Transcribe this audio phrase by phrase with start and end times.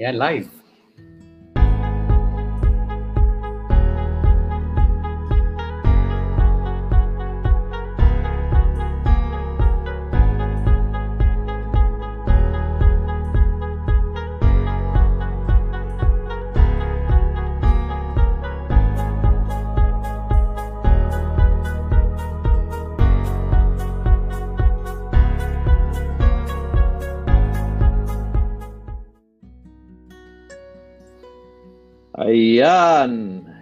[0.00, 0.59] Yeah, live.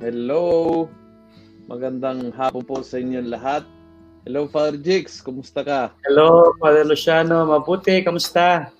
[0.09, 0.89] Hello.
[1.69, 3.61] Magandang hapon po sa inyong lahat.
[4.25, 5.21] Hello, Father Jix.
[5.21, 5.93] Kumusta ka?
[6.09, 7.45] Hello, Father Luciano.
[7.45, 8.01] Mabuti.
[8.01, 8.73] Kamusta?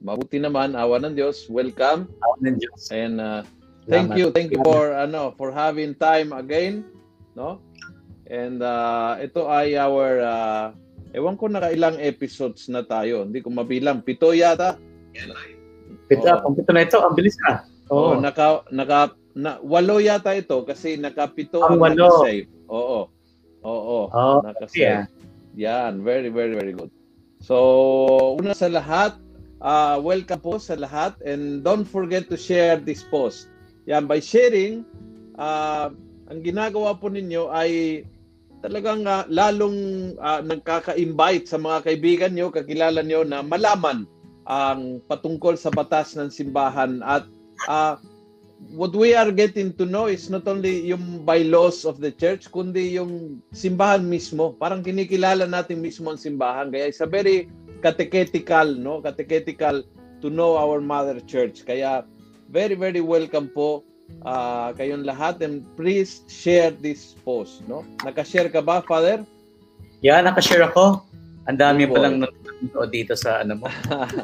[0.00, 0.72] Mabuti naman.
[0.72, 1.44] Awa ng Diyos.
[1.52, 2.08] Welcome.
[2.24, 2.88] Awan ng Diyos.
[2.88, 3.44] And uh,
[3.84, 4.16] thank Salamat.
[4.16, 4.26] you.
[4.32, 6.88] Thank you for ano for having time again,
[7.36, 7.60] no?
[8.24, 10.64] And uh, ito ay our uh,
[11.12, 13.28] ewan ko na ilang episodes na tayo.
[13.28, 14.00] Hindi ko mabilang.
[14.00, 14.80] Pito yata.
[16.08, 16.48] Pita, Oo.
[16.48, 17.60] kung pito na ito, ang bilis ah.
[17.92, 18.24] Oo, Oo.
[18.24, 21.94] naka naka na, walo yata ito kasi nakapito Ang walo.
[21.94, 22.46] nakasave.
[22.70, 23.00] Oo.
[23.62, 23.98] Oo.
[24.10, 24.78] Oh, nakasave.
[24.78, 25.04] yeah.
[25.58, 26.90] Yan, very, very, very good.
[27.42, 29.18] So, una sa lahat,
[29.64, 33.50] uh, welcome po sa lahat and don't forget to share this post.
[33.88, 34.86] Yan, by sharing,
[35.40, 35.90] uh,
[36.30, 38.04] ang ginagawa po ninyo ay
[38.62, 44.04] talagang uh, lalong uh, nagkaka-invite sa mga kaibigan nyo, kakilala nyo na malaman
[44.46, 47.24] ang patungkol sa batas ng simbahan at
[47.66, 47.96] uh,
[48.68, 53.00] what we are getting to know is not only yung bylaws of the church, kundi
[53.00, 54.52] yung simbahan mismo.
[54.60, 56.68] Parang kinikilala natin mismo ang simbahan.
[56.68, 57.48] Kaya it's a very
[57.80, 59.00] catechetical, no?
[59.00, 59.82] Catechetical
[60.20, 61.64] to know our mother church.
[61.64, 62.04] Kaya
[62.52, 63.82] very, very welcome po
[64.26, 67.82] uh, kayong lahat and please share this post, no?
[68.04, 69.24] Nakashare ka ba, Father?
[70.04, 71.04] Yeah, nakashare ako.
[71.48, 73.66] Ang dami pa lang nanonood dito sa ano mo.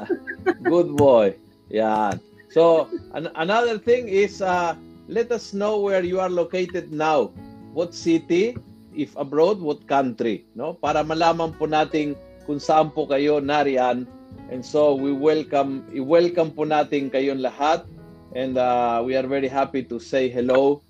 [0.71, 1.35] Good boy.
[1.73, 2.21] Yan.
[2.57, 4.81] So, an- another thing is uh,
[5.13, 7.37] let us know where you are located now.
[7.77, 8.57] What city,
[8.97, 10.73] if abroad, what country, no?
[10.73, 12.17] Para malaman po natin
[12.49, 14.09] kung saan po kayo nariyan.
[14.49, 17.85] And so we welcome i-welcome po natin kayong lahat
[18.33, 20.81] and uh, we are very happy to say hello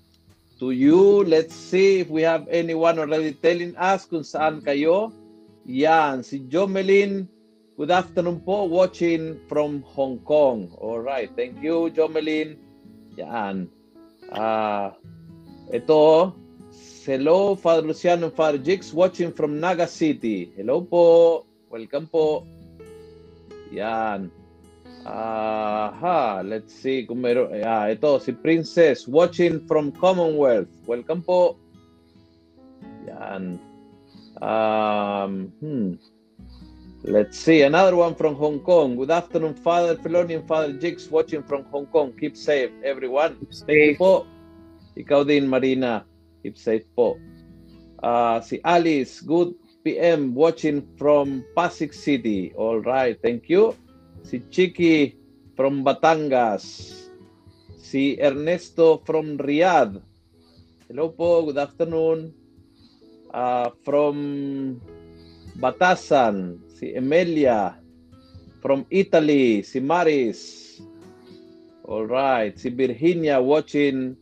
[0.63, 1.27] to you.
[1.27, 5.11] Let's see if we have anyone already telling us kung saan kayo.
[5.67, 7.27] Yan, si Jomelin
[7.77, 10.73] Good afternoon po, watching from Hong Kong.
[10.81, 12.57] All right, thank you, Jomelin.
[13.13, 13.69] Yan.
[14.33, 14.97] Ah,
[15.69, 16.33] ito,
[17.05, 20.49] hello, Father Luciano and Father Jix, watching from Naga City.
[20.57, 22.49] Hello po, welcome po.
[23.69, 24.33] Yan.
[25.05, 27.61] Aha, let's see kung meron.
[27.61, 30.73] Ah, ito, si Princess, watching from Commonwealth.
[30.89, 31.61] Welcome po.
[33.05, 33.61] Yan.
[34.41, 36.16] Um, hmm.
[37.07, 37.61] Let's see.
[37.63, 38.99] Another one from Hong Kong.
[38.99, 42.11] Good afternoon, Father Filoni and Father Jigs watching from Hong Kong.
[42.11, 43.39] Keep safe, everyone.
[43.63, 44.27] Thank you po.
[44.99, 46.03] Ikaw din, Marina.
[46.43, 47.15] Keep safe po.
[48.03, 49.55] Ah, si Alice, good
[49.87, 52.51] PM watching from Pasig City.
[52.59, 53.71] All right, thank you.
[54.27, 55.15] Si Chiki
[55.55, 56.91] from Batangas.
[57.79, 60.03] Si Ernesto from Riyadh.
[60.91, 62.35] Hello po, good afternoon.
[63.31, 64.75] Ah, from
[65.55, 67.73] Batasan, si Emilia.
[68.61, 70.77] From Italy, si Maris.
[71.87, 74.13] All right, si Virginia watching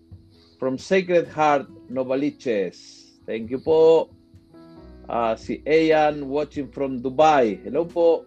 [0.60, 3.20] from Sacred Heart, Novaliches.
[3.26, 4.12] Thank you po.
[5.10, 7.60] Ah, si Ayan watching from Dubai.
[7.66, 8.24] Hello po.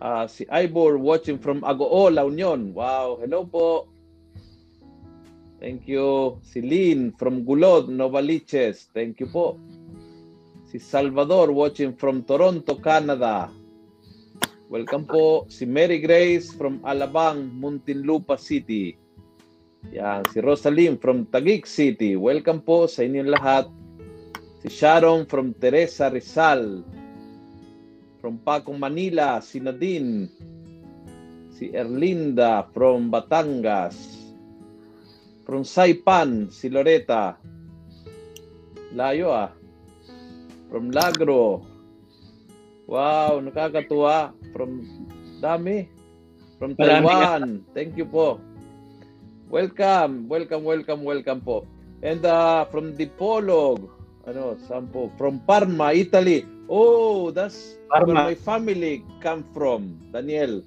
[0.00, 2.72] Ah, si Ivor watching from Agoo, La Union.
[2.74, 3.86] Wow, hello po.
[5.62, 6.40] Thank you.
[6.42, 8.90] Si Lynn from Gulod, Novaliches.
[8.90, 9.60] Thank you po.
[10.72, 13.52] Si Salvador watching from Toronto, Canada.
[14.72, 15.44] Welcome po.
[15.52, 18.96] Si Mary Grace from Alabang, Muntinlupa City.
[19.92, 20.24] Yan.
[20.32, 22.16] Si Rosaline from Taguig City.
[22.16, 23.68] Welcome po sa inyong lahat.
[24.64, 26.80] Si Sharon from Teresa Rizal.
[28.24, 29.44] From Pacong, Manila.
[29.44, 30.24] Si Nadine.
[31.52, 34.24] Si Erlinda from Batangas.
[35.44, 37.36] From Saipan, si Loreta.
[38.96, 39.52] Layo ah.
[40.72, 41.68] From Lagro.
[42.88, 44.32] Wow, nakakatuwa.
[44.56, 44.88] From
[45.36, 45.84] dami.
[46.56, 47.60] From Taiwan.
[47.76, 48.40] Thank you po.
[49.52, 51.68] Welcome, welcome, welcome, welcome po.
[52.00, 53.84] And uh, from Dipolog,
[54.24, 55.12] ano, saan po?
[55.20, 56.48] From Parma, Italy.
[56.72, 58.32] Oh, that's where Parma.
[58.32, 60.64] my family come from, Daniel.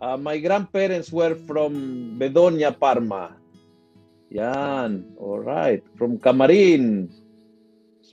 [0.00, 3.36] Uh, my grandparents were from Bedonia, Parma.
[4.32, 5.12] Yan.
[5.20, 5.84] All right.
[6.00, 7.12] From Camarin.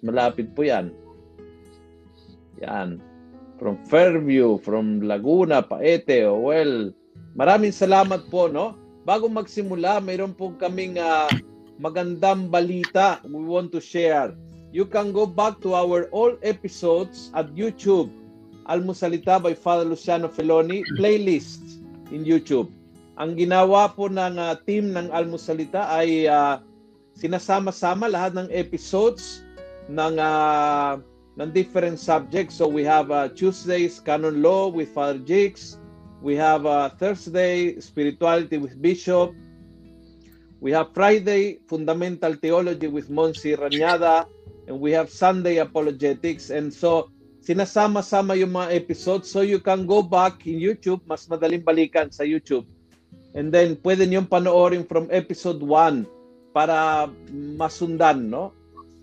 [0.04, 0.92] Malapit po yan.
[2.62, 3.00] Yan.
[3.60, 6.96] From Fairview, from Laguna, Paete, well.
[7.36, 8.76] Maraming salamat po, no?
[9.04, 11.28] Bago magsimula, mayroon po kaming ah,
[11.80, 14.36] magandang balita we want to share.
[14.70, 18.12] You can go back to our old episodes at YouTube.
[18.70, 21.82] Almusalita by Father Luciano Feloni, playlist
[22.14, 22.70] in YouTube.
[23.18, 26.64] Ang ginawa po ng ah, team ng Almusalita ay ah,
[27.18, 29.44] sinasama-sama lahat ng episodes
[29.92, 31.02] ng ah,
[31.38, 32.58] ng different subjects.
[32.58, 35.78] So we have uh, Tuesdays Canon Law with Father Jakes.
[36.20, 39.32] We have uh, Thursday Spirituality with Bishop.
[40.60, 44.28] We have Friday Fundamental Theology with Monsi Ranyada.
[44.68, 46.52] And we have Sunday Apologetics.
[46.52, 47.08] And so
[47.46, 49.32] sinasama-sama yung mga episodes.
[49.32, 51.00] So you can go back in YouTube.
[51.08, 52.68] Mas madaling balikan sa YouTube.
[53.32, 56.04] And then pwede niyong panoorin from episode 1
[56.52, 58.52] para masundan, no?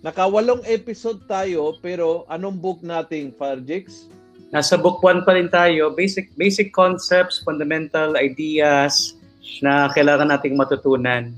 [0.07, 4.07] Nakawalong episode tayo, pero anong book nating, Father Jakes?
[4.55, 9.19] Nasa book 1 pa rin tayo, basic basic concepts, fundamental ideas
[9.59, 11.35] na kailangan nating matutunan.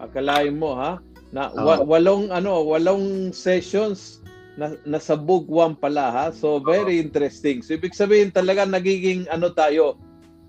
[0.00, 0.96] Akalain mo, ha?
[1.28, 1.60] Na Oo.
[1.60, 4.24] wa- walong ano, walong sessions
[4.56, 6.26] na nasa book 1 pala ha.
[6.32, 7.60] So very interesting.
[7.60, 10.00] So ibig sabihin talaga nagiging ano tayo,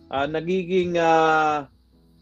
[0.08, 1.68] ah, nagiging ah,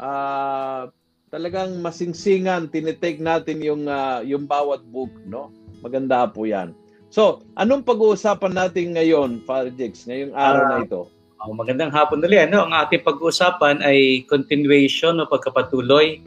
[0.02, 0.90] ah,
[1.30, 5.54] talagang masingsingan tinitake natin yung ah, yung bawat book, no?
[5.80, 6.74] Maganda po 'yan.
[7.10, 11.02] So, anong pag-uusapan natin ngayon, Father Jakes, ngayong araw na Ah, ito?
[11.40, 12.52] Oh, magandang hapon ulit.
[12.52, 12.68] Ano?
[12.68, 16.22] Ang ating pag-uusapan ay continuation o pagkapatuloy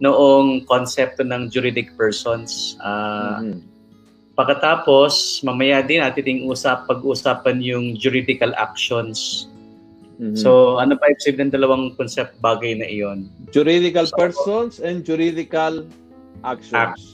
[0.00, 2.78] noong konsepto ng juridic persons.
[2.80, 3.60] Ah, Mhm.
[4.34, 9.46] Pagkatapos, mamaya din natin usap, pag-usapan yung juridical actions.
[10.14, 10.38] Mhm.
[10.38, 13.26] So, ano pa sabihin ng dalawang concept bagay na iyon?
[13.50, 15.82] juridical so- persons and juridical
[16.42, 16.76] actions.
[16.76, 17.04] Acts,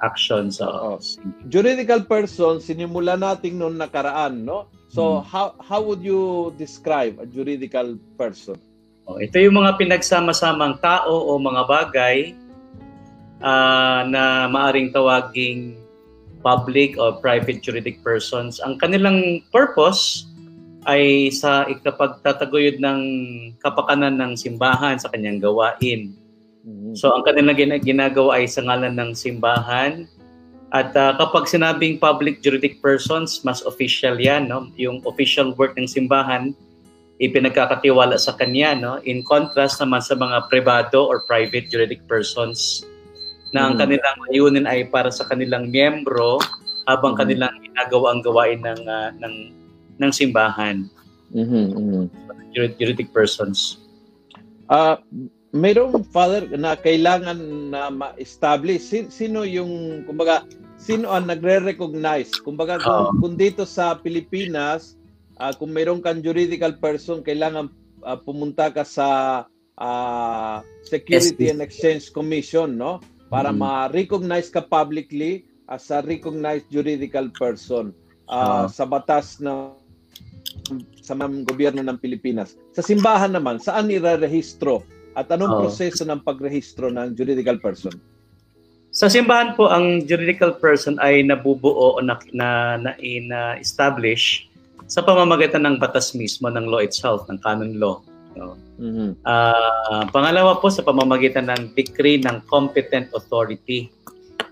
[0.00, 0.54] actions.
[0.60, 0.96] Oo.
[0.96, 0.98] Oh.
[1.46, 5.28] juridical person sinimula natin noong nakaraan no so Hmm.
[5.28, 8.56] how how would you describe a juridical person
[9.04, 12.16] Oh, ito yung mga pinagsama-samang tao o mga bagay
[13.40, 15.74] ah, na maaring tawaging
[16.40, 18.62] public or private juridic persons.
[18.62, 20.29] Ang kanilang purpose
[20.88, 23.00] ay sa ikapagtataguyod ng
[23.60, 26.16] kapakanan ng simbahan sa kanyang gawain.
[26.92, 30.04] So ang kanilang gina- ginagawa ay sa ngalan ng simbahan.
[30.70, 34.46] At ah, kapag sinabing public juridic persons, mas official yan.
[34.46, 34.70] No?
[34.78, 36.54] Yung official work ng simbahan,
[37.18, 38.76] ipinagkakatiwala sa kanya.
[38.78, 39.02] No?
[39.02, 42.86] In contrast naman sa mga privado or private juridic persons
[43.50, 43.80] na ang Mhm.
[43.82, 46.38] kanilang layunin ay para sa kanilang miyembro
[46.86, 47.20] habang Mhm.
[47.24, 49.34] kanilang ginagawa ang gawain ng, ah, ng,
[50.00, 50.88] ng simbahan.
[51.30, 52.02] Mhm, mhm.
[52.50, 53.78] Jurid- Juridic persons.
[54.66, 54.98] Ah,
[55.52, 57.38] mayroong father na kailangan
[57.68, 63.12] na ma-establish Sin- sino yung kumbaga sino ang nagre-recognize kumbaga kung, Oo.
[63.20, 64.94] kung dito sa Pilipinas
[65.36, 67.66] ah, kung mayroong kang juridical person kailangan
[68.00, 69.42] ah, pumunta ka sa
[69.76, 71.50] ah, Security SEC.
[71.50, 73.58] and Exchange Commission no para Mhm.
[73.58, 77.90] ma-recognize ka publicly as a recognized juridical person
[78.26, 78.70] ah, Oo.
[78.70, 79.74] sa batas na
[81.00, 82.54] sa mga gobyerno ng Pilipinas.
[82.74, 84.86] Sa simbahan naman, saan nirerehistro
[85.18, 85.60] at anong Oo.
[85.66, 87.94] proseso ng pagrehistro ng juridical person?
[88.90, 94.50] Sa simbahan po, ang juridical person ay nabubuo o na, na, na, na establish
[94.90, 98.02] sa pamamagitan ng batas mismo ng law itself, ng canon law.
[98.34, 98.58] No?
[98.82, 99.22] Mhm.
[99.22, 103.90] Ah, pangalawa po sa pamamagitan ng decree ng competent authority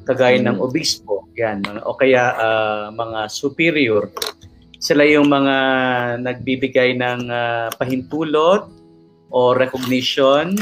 [0.06, 0.64] kagaya ng Mm.
[0.64, 4.08] obispo, yan, o kaya ah, mga superior.
[4.78, 5.56] Sila yung mga
[6.22, 8.70] nagbibigay ng ah, pahintulot
[9.34, 10.54] o recognition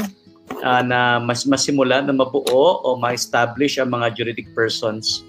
[0.65, 5.21] ah, na mas masimula na mabuo o ma-establish ang mga juridic persons.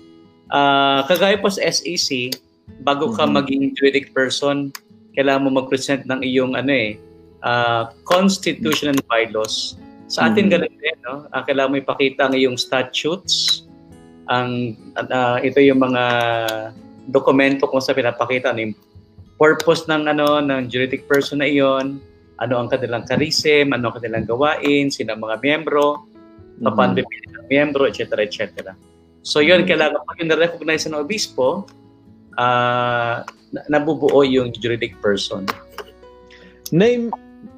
[0.49, 2.33] Ah, kagaya po sa SEC,
[2.81, 3.33] bago ka Mhm.
[3.37, 4.73] maging juridic person,
[5.13, 6.97] kailangan mo mag-present ng iyong ano eh,
[7.45, 9.77] ah, constitution and bylaws.
[10.09, 10.53] Sa atin Mhm.
[10.57, 11.29] ganun din, no?
[11.29, 13.69] Ah, kailangan mo ipakita ang iyong statutes,
[14.33, 16.03] ang ah, ito yung mga
[17.09, 18.75] dokumento kung sa pinapakita ano yung
[19.41, 21.99] purpose ng ano ng juridic person na iyon,
[22.39, 26.05] ano ang kanilang charism, ano ang kanilang gawain, sino ang mga miyembro,
[26.63, 26.99] paano Mhm.
[27.03, 28.23] pipili ng miyembro, etc.
[28.23, 28.75] etc.
[29.23, 29.69] So yun, Mhm.
[29.71, 31.67] kailangan pag yung na-recognize ng obispo,
[32.39, 33.25] na-
[33.67, 35.47] nabubuo yung juridic person.
[36.71, 37.11] Name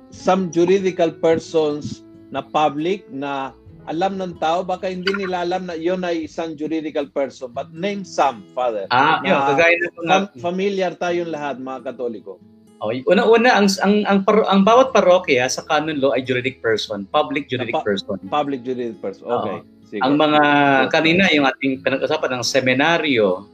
[0.08, 3.52] some juridical persons na public na
[3.90, 7.50] alam ng tao, baka hindi nila alam na yun ay isang juridical person.
[7.50, 8.86] But name some, Father.
[8.94, 12.38] Ah, Na- yun, kagaya mga Fam- familiar tayong lahat, mga Katoliko.
[12.80, 17.04] Oh, una-una ang ang ang, paro, ang bawat parokya sa canon law ay juridic person,
[17.12, 18.16] public juridic Pa- person.
[18.24, 19.28] Public juridical person.
[19.28, 19.58] Okay.
[19.90, 20.00] Sige.
[20.00, 20.42] Ang mga
[20.88, 23.44] kanina yung ating pinag-usapan ng seminaryo,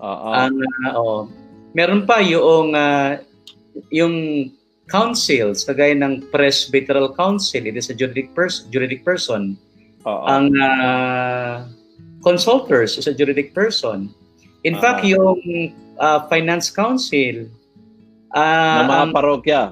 [0.00, 0.28] Oo.
[0.32, 0.54] ang
[0.86, 1.28] ah, oh,
[1.76, 3.20] meron pa yung ah,
[3.92, 4.48] yung
[4.90, 9.54] councils, kagaya ng Presbyteral Council, it is a juridic, pers- juridic person.
[10.04, 10.24] Oo.
[10.24, 11.68] Ang uh,
[12.20, 14.08] consultors is a juridic person.
[14.64, 14.80] In Ah.
[14.80, 15.40] fact, yung
[15.96, 17.48] uh, Finance Council,
[18.32, 19.62] uh, ng mga ang parokya.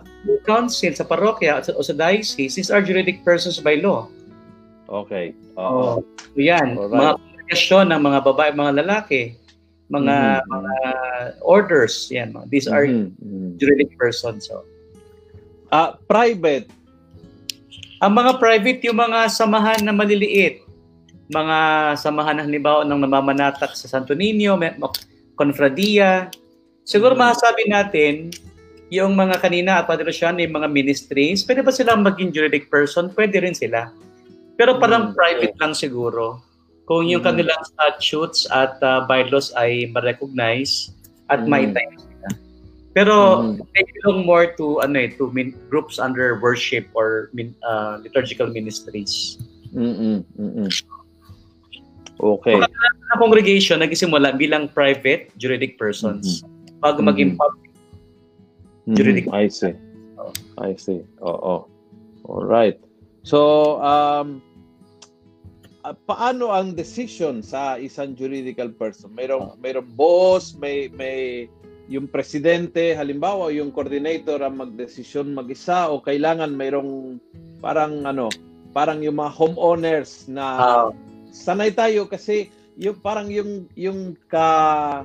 [0.45, 4.09] council sa parokya o sa diocese, these are juridic persons by law.
[4.89, 5.33] Okay.
[5.57, 6.01] Oo.
[6.01, 6.05] Oh,
[6.35, 6.77] yan.
[6.77, 6.93] Alright.
[6.93, 9.23] Mga kongregasyon ng mga babae, mga lalaki,
[9.89, 10.49] mga Mhm.
[10.49, 10.75] mga
[11.41, 12.33] orders, yan.
[12.49, 13.49] These are Mhm, mhm.
[13.57, 14.49] juridic persons.
[14.49, 14.65] So.
[15.69, 16.69] Ah, private.
[17.99, 20.63] Ang mga private, yung mga samahan na maliliit,
[21.35, 21.59] mga
[21.99, 24.55] samahan na halimbawa ng namamanatak sa Santo Niño,
[25.35, 26.31] Confradia.
[26.87, 27.21] Siguro Mhm.
[27.21, 28.31] masasabi natin,
[28.89, 33.11] yung mga kanina, Padre Luciano, yung mga ministries, pwede ba silang maging juridic person?
[33.13, 33.93] Pwede rin sila.
[34.57, 35.15] Pero parang Mhm.
[35.15, 36.41] private lang siguro.
[36.89, 37.29] Kung yung Mhm.
[37.35, 40.95] kanilang statutes at uh, bylaws ay ma-recognize
[41.29, 41.51] at Mhm.
[41.51, 42.08] maitayo.
[42.99, 43.15] Pero
[43.47, 43.63] Mhm.
[43.79, 48.51] they belong more to ano eh, to min- groups under worship or min- uh, liturgical
[48.51, 49.39] ministries.
[49.71, 50.67] Mm-mm, mm-mm.
[52.19, 52.59] Okay.
[52.59, 56.43] Ang congregation nagsisimula bilang private juridic persons
[56.83, 57.39] bago maging Mhm.
[57.39, 57.71] public.
[58.91, 59.25] Mhm, Juridic.
[59.31, 59.79] I see.
[60.19, 60.33] Oo.
[60.59, 60.99] I see.
[61.23, 61.71] Oo.
[62.27, 62.75] All right.
[63.23, 64.43] So, um,
[65.87, 69.15] ah, paano ang decision sa isang juridical person?
[69.15, 71.47] Mayroong mayroong boss, may may
[71.89, 77.17] yung presidente, halimbawa, yung coordinator ang magdesisyon mag-isa o kailangan mayroong
[77.59, 78.29] parang ano,
[78.71, 80.89] parang yung mga homeowners na Ah.
[81.29, 85.03] sanay tayo kasi yung parang yung yung ka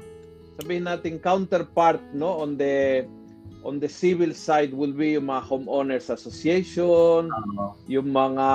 [0.56, 3.02] sabihin natin counterpart no on the
[3.64, 8.50] on the civil side will be yung mga homeowners association Uh, yung mga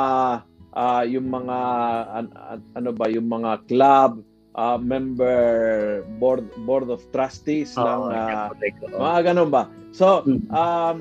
[0.71, 1.59] ah, yung mga
[2.15, 4.23] an- an- ano ba yung mga club
[4.59, 8.51] ah, member board board of trustees ng ah,
[8.99, 9.71] mga ganun ba?
[9.95, 10.51] So Mm.
[10.51, 10.99] um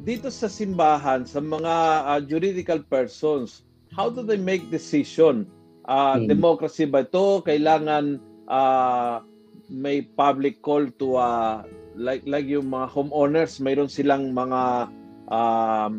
[0.00, 1.74] dito sa simbahan sa mga
[2.08, 5.44] ah, juridical persons how do they make decision?
[5.84, 6.32] Ah, Mm.
[6.32, 7.44] democracy ba ito?
[7.44, 8.16] Kailangan
[8.48, 9.20] ah,
[9.68, 11.60] may public call to ah,
[11.92, 14.88] like like yung mga homeowners mayroon silang mga
[15.28, 15.94] um,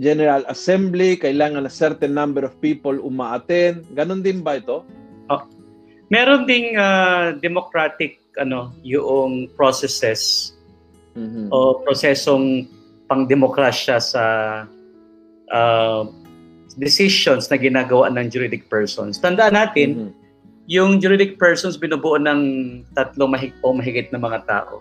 [0.00, 4.86] general assembly kailangan a certain number of people umaaten ganon din ba ito
[6.10, 10.52] Meron ding uh, democratic ano, yung processes
[11.10, 11.50] Mhm.
[11.50, 12.70] o prosesong
[13.10, 14.24] pangdemokrasya sa
[15.50, 16.06] uh,
[16.78, 19.18] decisions na ginagawa ng juridic persons.
[19.18, 20.10] Tandaan natin, Mhm.
[20.70, 22.40] yung juridic persons binubuo ng
[22.94, 24.78] tatlo mahig o mahigit na mga tao.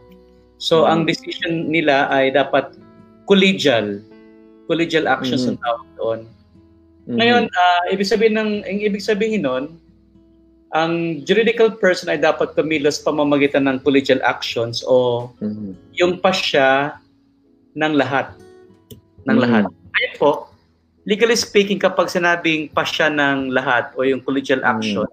[0.62, 0.90] So, Mhm.
[0.94, 2.78] ang decision nila ay dapat
[3.26, 3.98] collegial.
[4.70, 5.50] Collegial actions Mhm.
[5.50, 6.20] ang tawag doon.
[7.10, 7.18] Mhm.
[7.18, 9.66] Ngayon, ah, ibig sabihin ng ang ibig sabihin nun,
[10.70, 15.74] ang juridical person ay dapat kumilos pamamagitan ng collegial actions o Mhm.
[15.98, 16.94] yung pasya
[17.74, 18.38] ng lahat.
[19.26, 19.44] Ng Mhm.
[19.44, 19.64] lahat.
[19.70, 20.32] Ayun po,
[21.10, 24.70] legally speaking, kapag sinabing pasya ng lahat o yung collegial Mhm.
[24.70, 25.10] action,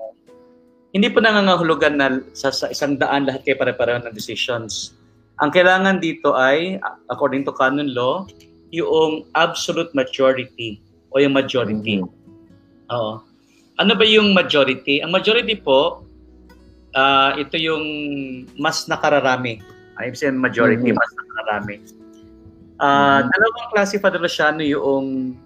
[0.92, 4.96] hindi po nangangahulugan na sa, sa isang daan lahat kayo pare-pareho ng decisions.
[5.40, 8.24] Ang kailangan dito ay, according to canon law,
[8.72, 10.80] yung absolute majority
[11.12, 12.00] o yung majority.
[12.04, 12.08] Mhm.
[12.92, 13.24] Oo.
[13.76, 15.04] Ano ba yung majority?
[15.04, 16.04] Ang majority po,
[16.96, 17.84] ah, ito yung
[18.56, 19.60] mas nakararami.
[20.00, 20.96] Ay, ibig sabihin majority, Mhm.
[20.96, 21.76] mas nakararami.
[22.80, 23.32] Ah, Mhm.
[23.32, 25.36] Dalawang klase pa Luciano yung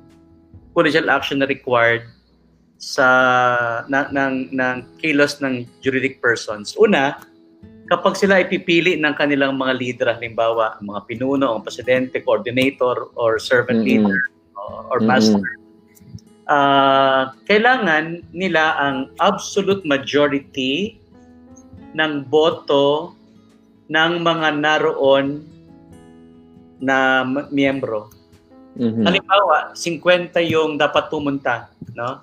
[0.75, 2.07] collegial action na required
[2.81, 3.07] sa
[3.91, 6.75] na, ng, ng kilos ng juridic persons.
[6.79, 7.19] Una,
[7.91, 13.83] kapag sila ipipili ng kanilang mga leader, halimbawa, mga pinuno, ang presidente, coordinator, or servant
[13.83, 13.87] Mhm.
[13.87, 14.19] leader,
[14.91, 15.07] or Mhm.
[15.11, 15.43] master,
[16.50, 20.99] ah, kailangan nila ang absolute majority
[21.95, 23.14] ng boto
[23.90, 25.47] ng mga naroon
[26.83, 28.11] na miyembro.
[28.78, 29.02] Mhm.
[29.02, 32.23] Halimbawa, 50 yung dapat pumunta, no?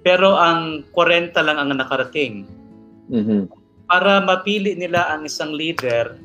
[0.00, 2.44] Pero ang 40 lang ang nakarating.
[3.08, 3.48] Mhm.
[3.88, 6.16] Para mapili nila ang isang leader,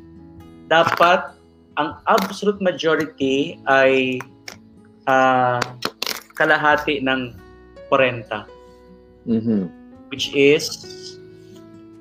[0.67, 1.33] dapat
[1.75, 4.19] ang absolute majority ay
[5.07, 5.59] ah,
[6.35, 7.31] kalahati ng
[7.89, 8.45] 40
[9.25, 9.71] Mhm.
[10.13, 10.69] which is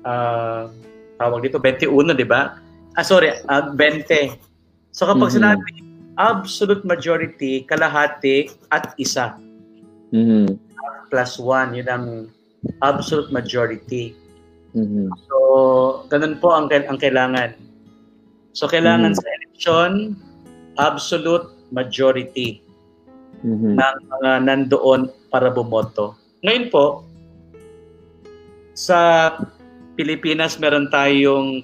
[0.05, 0.69] uh,
[1.17, 2.59] tawag dito 21, di ba?
[2.95, 4.37] Ah sorry, ah, 20.
[4.93, 5.35] So kapag Mhm.
[5.41, 5.69] sinabi
[6.15, 9.35] absolute majority, kalahati at isa
[10.15, 10.55] Mhm.
[11.11, 12.05] plus 1, yun ang
[12.79, 14.15] absolute majority.
[14.75, 15.07] Mhm.
[15.27, 15.37] So,
[16.11, 17.55] ganun po ang, ang kailangan.
[18.51, 19.19] So, kailangan Mhm.
[19.19, 19.91] sa election,
[20.75, 22.64] absolute majority
[23.43, 23.75] Mhm.
[23.75, 26.15] ng mga nandoon para bumoto.
[26.45, 27.03] Ngayon po,
[28.75, 29.31] sa
[29.95, 31.63] Pilipinas meron tayong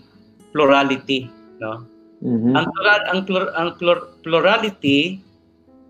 [0.51, 1.27] plurality,
[1.59, 1.83] no?
[2.21, 2.53] Mhm.
[2.53, 5.19] Ang, plural, ang, plur- ang plur- plurality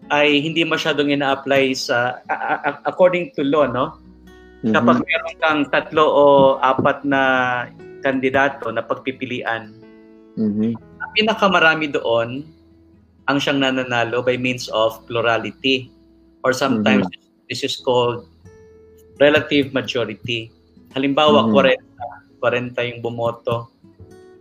[0.10, 3.96] ay hindi masyadong ina-apply sa a- a- according to law, no?
[4.62, 4.74] Mhm.
[4.74, 6.24] Kapag meron kang tatlo o
[6.60, 7.22] apat na
[8.02, 9.74] kandidato na pagpipilian,
[10.38, 10.74] Mhm.
[10.74, 12.42] ang pinakamarami doon
[13.32, 15.88] ang siyang nananalo by means of plurality
[16.44, 17.08] or sometimes
[17.48, 18.28] this is called
[19.24, 20.52] relative majority.
[20.92, 21.54] Halimbawa, Mhm.
[21.56, 21.80] 40,
[22.44, 23.72] 40 yung bumoto.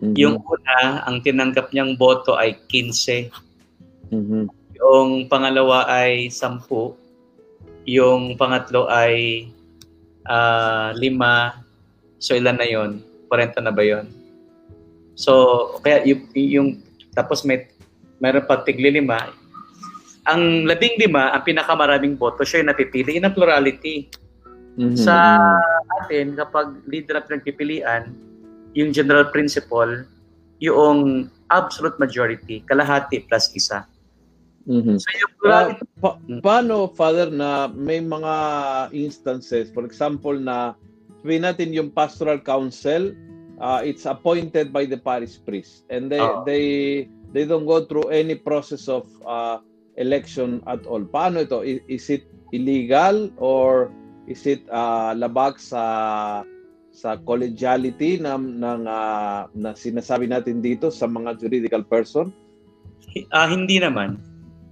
[0.02, 0.14] Mhm.
[0.18, 3.30] Yung una, ang tinanggap niyang boto ay 15.
[4.10, 4.50] Mhm.
[4.80, 6.98] Yung pangalawa ay 10.
[7.86, 9.46] Yung pangatlo ay
[10.26, 11.62] ah, lima.
[12.20, 13.02] So ilan na yon?
[13.30, 14.10] 40 na ba yon?
[15.20, 15.32] So,
[15.84, 16.68] kaya yung, yung
[17.12, 17.68] tapos may
[18.20, 19.32] meron pa tigli lima.
[20.28, 23.16] Ang labing lima, ang pinakamaraming boto, siya yung napipili.
[23.16, 24.06] Yun ang plurality.
[24.76, 24.94] Mhm.
[24.94, 25.16] Sa
[26.04, 28.12] atin, kapag leader na pinagpipilian,
[28.76, 30.06] yung general principle,
[30.62, 33.88] yung absolute majority, kalahati plus isa.
[34.68, 35.00] Mhm.
[35.00, 38.34] So yung plurality, pa- paano, Father, na may mga
[38.94, 40.76] instances, for example, na
[41.24, 43.16] sabihin natin yung pastoral council,
[43.60, 46.42] uh, it's appointed by the parish priest and they Oo.
[46.48, 46.64] they
[47.32, 49.58] they don't go through any process of uh,
[49.96, 51.02] election at all.
[51.04, 51.62] Paano ito?
[51.62, 53.90] I- Is, it illegal or
[54.26, 56.42] is it uh, labag sa
[56.90, 62.34] sa collegiality ng ng ah, na sinasabi natin dito sa mga juridical person?
[63.30, 64.18] ah, hindi naman.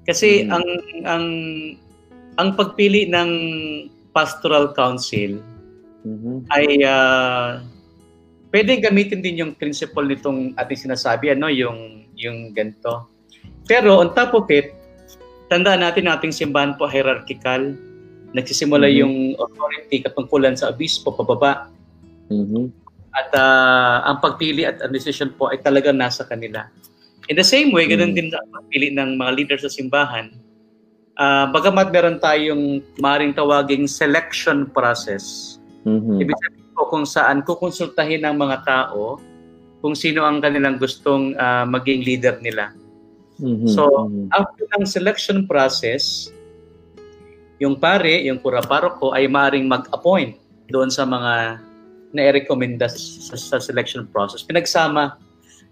[0.06, 0.50] Kasi Mhm.
[0.50, 0.66] ang
[1.06, 1.26] ang
[2.38, 3.30] ang pagpili ng
[4.14, 5.38] pastoral council
[6.06, 6.46] Mhm.
[6.54, 7.62] ay uh,
[8.50, 13.06] pwede gamitin din yung principle nitong ating sinasabi ano yung yung ganito.
[13.64, 14.74] Pero on top of it,
[15.48, 17.72] tandaan natin na ating simbahan po hierarchical.
[18.34, 18.96] Nagsisimula Mhm.
[19.00, 21.70] yung authority katungkulan sa obispo pababa
[22.28, 22.68] Mhm.
[23.16, 26.68] at ah, ang pagpili at ang decision po ay talagang nasa kanila.
[27.28, 28.16] In the same way, ganun Mm.
[28.16, 30.32] din ang pagpili ng mga leaders sa simbahan.
[31.12, 36.20] Ah, bagamat meron tayong maring tawaging selection process, Mhm.
[36.20, 39.18] ibig sabihin po kung saan kukonsultahin ng mga tao
[39.78, 42.74] kung sino ang kanilang gustong ah, maging leader nila.
[43.38, 43.70] Mhm.
[43.70, 44.10] So.
[44.34, 46.30] After ng selection process,
[47.58, 50.38] yung pare, yung kura paroko ay maring mag-appoint
[50.70, 51.62] doon sa mga
[52.14, 54.42] na-recommenda sa, sa selection process.
[54.42, 55.18] Pinagsama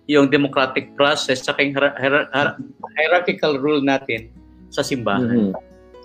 [0.07, 2.57] yung democratic process sa hier- hier- hier-
[2.95, 4.31] hierarchical rule natin
[4.71, 5.51] sa simbahan.
[5.51, 5.53] Mhm.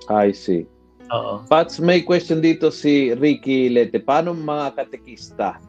[0.09, 0.65] I see.
[1.11, 1.43] Oo.
[1.45, 3.99] Pats, may question dito si Ricky Lete.
[4.01, 5.59] Paano mga katekista?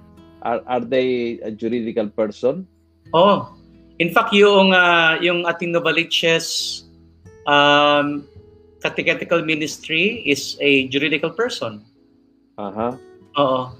[0.42, 2.66] Are, are they a juridical person?
[3.14, 3.54] Oh.
[3.98, 6.82] In fact, yung ah, yung ating Novaliches
[7.46, 8.26] um
[8.82, 11.86] catechetical ministry is a juridical person.
[12.58, 12.98] Aha.
[13.38, 13.70] Oo.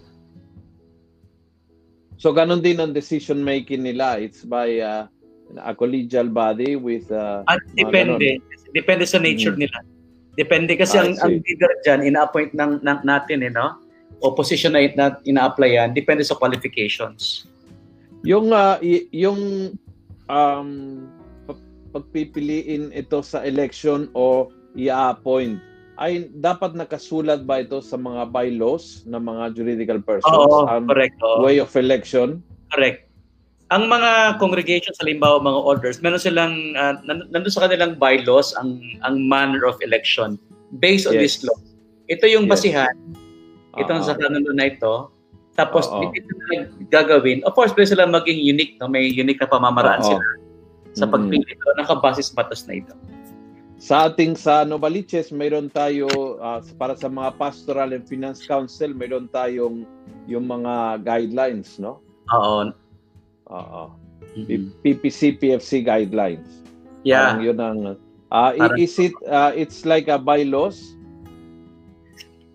[2.23, 4.23] So, ganun din ang decision making nila.
[4.23, 5.11] It's by uh,
[5.59, 7.11] a collegial body with...
[7.11, 8.29] Uh, At Mga depende.
[8.71, 9.67] Depende sa nature Mhm.
[9.67, 9.79] nila.
[10.39, 13.82] Depende kasi I ang, ang leader dyan, ina-appoint ng, ng, natin, eh, no?
[14.23, 17.47] O position na ina- ina-applyan, depende sa qualifications.
[18.23, 19.75] yung uh, y- yung
[20.29, 20.69] um,
[21.45, 25.59] pag- pagpipiliin ito sa election o i-appoint
[25.99, 31.19] ay dapat nakasulat ba ito sa mga bylaws ng mga juridical persons Oo, ang correct.
[31.21, 31.43] oo.
[31.43, 32.39] way of election
[32.71, 33.11] Correct.
[33.69, 38.77] Ang mga congregations, halimbawa mga orders, meron silang, uh, nan- nandun sa kanilang bylaws ang,
[39.01, 40.39] ang manner of election
[40.79, 41.21] based on Yes.
[41.21, 41.57] this law.
[42.07, 42.53] Ito yung Yes.
[43.77, 45.09] Itong Ah, sa kanuno na ito.
[45.53, 46.09] Tapos, Oo.
[46.09, 47.45] dito na gagawin.
[47.45, 48.81] Of course, pwede sila maging unique.
[48.81, 48.89] No?
[48.89, 50.09] May unique na pamamaraan Oo.
[50.17, 50.25] sila
[50.93, 51.13] sa Mhm.
[51.13, 51.67] pagpili ito.
[51.77, 52.93] Nakabasis sa batas na ito.
[53.77, 56.09] Sa ating sa Novaliches, mayroon tayo
[56.39, 59.85] ah, para sa mga pastoral and finance council, mayroon tayong
[60.25, 62.01] yung mga guidelines, no?
[62.31, 62.71] Oo.
[63.51, 63.83] Oo.
[64.39, 64.73] Mhm.
[64.81, 66.65] PPC PFC guidelines.
[67.05, 67.35] Yeah.
[67.35, 67.79] Parang yun ang
[68.33, 70.97] Parang- is it ah, it's like a bylaws?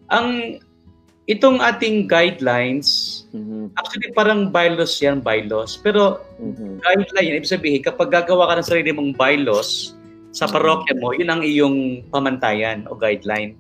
[0.10, 0.58] Ang
[1.28, 3.76] itong ating guidelines, Mhm.
[3.76, 5.76] actually parang bylaws yan, bylaws.
[5.78, 6.80] Pero Mhm.
[6.80, 9.94] guideline, ibig sabihin, kapag gagawa ka ng sarili mong bylaws
[10.32, 13.60] sa parokya mo, yun ang iyong pamantayan o guideline.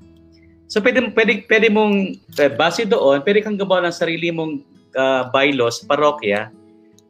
[0.68, 1.96] So pwede, pwede, pwede mong,
[2.40, 4.64] eh, base doon, pwede kang gawa ng sarili mong
[4.98, 6.50] ah, bylaws, parokya,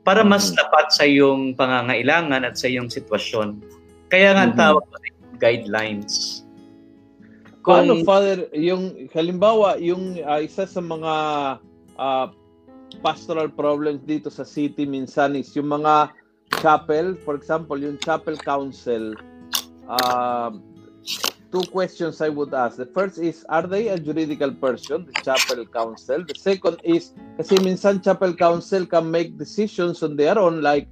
[0.03, 0.59] para mas Mhm.
[0.59, 3.63] tapat sa iyong pangangailangan at sa iyong sitwasyon.
[4.11, 6.43] Kaya nga ang tawag ko ay guidelines.
[7.67, 11.13] Paano, Kung- Father, yung, halimbawa, yung ah, isa sa mga
[11.99, 12.27] ah,
[13.03, 16.15] pastoral problems dito sa city minsan is yung mga
[16.63, 19.11] chapel, for example, yung chapel council,
[19.91, 20.49] uh,
[21.51, 22.77] two questions I would ask.
[22.77, 26.23] The first is, are they a juridical person, the chapel council?
[26.23, 30.87] The second is, kasi minsan chapel council can make decisions on their own like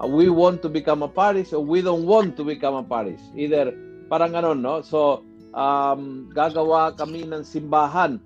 [0.00, 3.20] uh, we want to become a parish or we don't want to become a parish.
[3.36, 3.72] Either
[4.08, 4.80] parang ano no.
[4.82, 5.24] So
[5.58, 8.22] um, gagawa kami ng simbahan.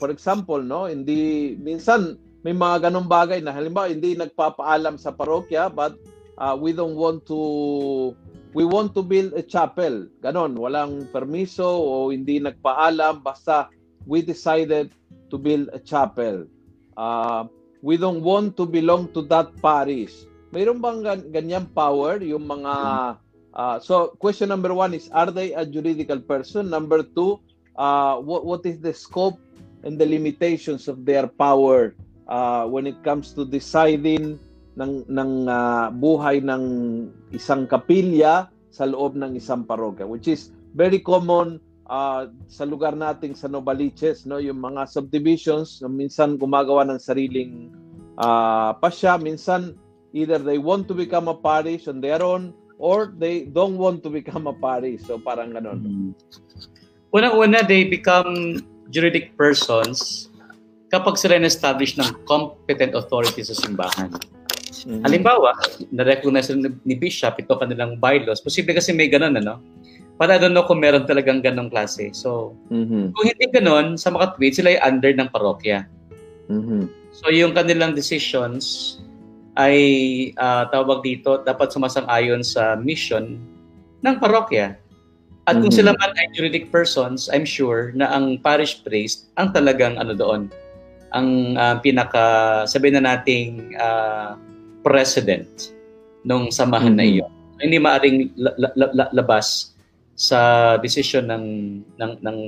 [0.00, 5.70] For example, no, hindi minsan may mga ganong bagay na halimbawa hindi nagpapaalam sa parokya
[5.70, 5.94] but
[6.40, 7.38] uh, we don't want to
[8.56, 10.08] we want to build a chapel.
[10.24, 13.68] Ganon, walang permiso o hindi nagpaalam basta
[14.08, 14.90] we decided
[15.28, 16.46] to build a chapel.
[16.96, 17.46] Uh,
[17.82, 20.14] we don't want to belong to that parish.
[20.52, 21.00] Mayroon bang
[21.32, 22.74] ganyang power yung mga
[23.54, 26.70] uh, so question number one is are they a juridical person?
[26.70, 27.40] Number two,
[27.76, 29.38] uh, what what is the scope
[29.82, 31.94] and the limitations of their power
[32.28, 34.38] uh, when it comes to deciding
[34.80, 36.64] ng ng uh, buhay ng
[37.34, 41.60] isang kapilya sa loob ng isang parokya which is very common
[41.92, 47.68] uh, sa lugar nating sa Novaliches no yung mga subdivisions minsan gumagawa ng sariling
[48.16, 49.76] uh, pasya minsan
[50.16, 54.10] either they want to become a parish on their own or they don't want to
[54.10, 56.10] become a parish so parang ganon mm-hmm.
[57.12, 58.56] Una-una they become
[58.88, 60.32] juridic persons
[60.88, 64.08] kapag sila na-establish ng competent authority sa simbahan.
[64.08, 65.04] Mm-hmm.
[65.04, 65.52] Halimbawa,
[65.92, 66.48] na-recognize
[66.88, 68.40] ni Bishop ito kanilang bylaws.
[68.40, 69.60] Posible kasi may ganun, ano?
[70.16, 72.16] Para I don't know kung meron talagang ganong klase.
[72.16, 73.12] So, mm-hmm.
[73.12, 75.84] kung hindi ganun, sa makatwid, sila ay under ng parokya.
[76.48, 76.88] Mm-hmm.
[77.12, 78.96] So, yung kanilang decisions
[79.56, 79.76] ay
[80.40, 83.36] uh, tawag dito, dapat sumasang-ayon sa mission
[84.00, 84.76] ng parokya.
[85.44, 85.90] At kung mm-hmm.
[85.90, 90.48] sila man ay juridic persons, I'm sure na ang parish priest ang talagang ano doon,
[91.12, 94.38] ang uh, pinaka sabihin na nating uh,
[94.86, 95.74] president
[96.22, 97.20] nung samahan mm-hmm.
[97.20, 97.32] na iyon.
[97.62, 99.74] Hindi maaring la- la- la- labas
[100.14, 101.46] sa decision ng
[101.98, 102.38] ng ng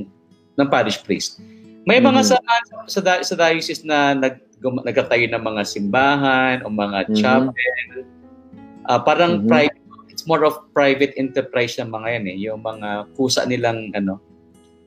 [0.55, 1.43] ng parish priest.
[1.85, 2.89] May mga mm-hmm.
[2.89, 7.17] sa, sa sa diocese na nag nagtatayo ng mga simbahan o mga mm-hmm.
[7.21, 7.77] chapel.
[8.89, 9.51] Uh, parang mm-hmm.
[9.53, 14.17] private it's more of private enterprise ng mga yan eh, yung mga kusa nilang ano,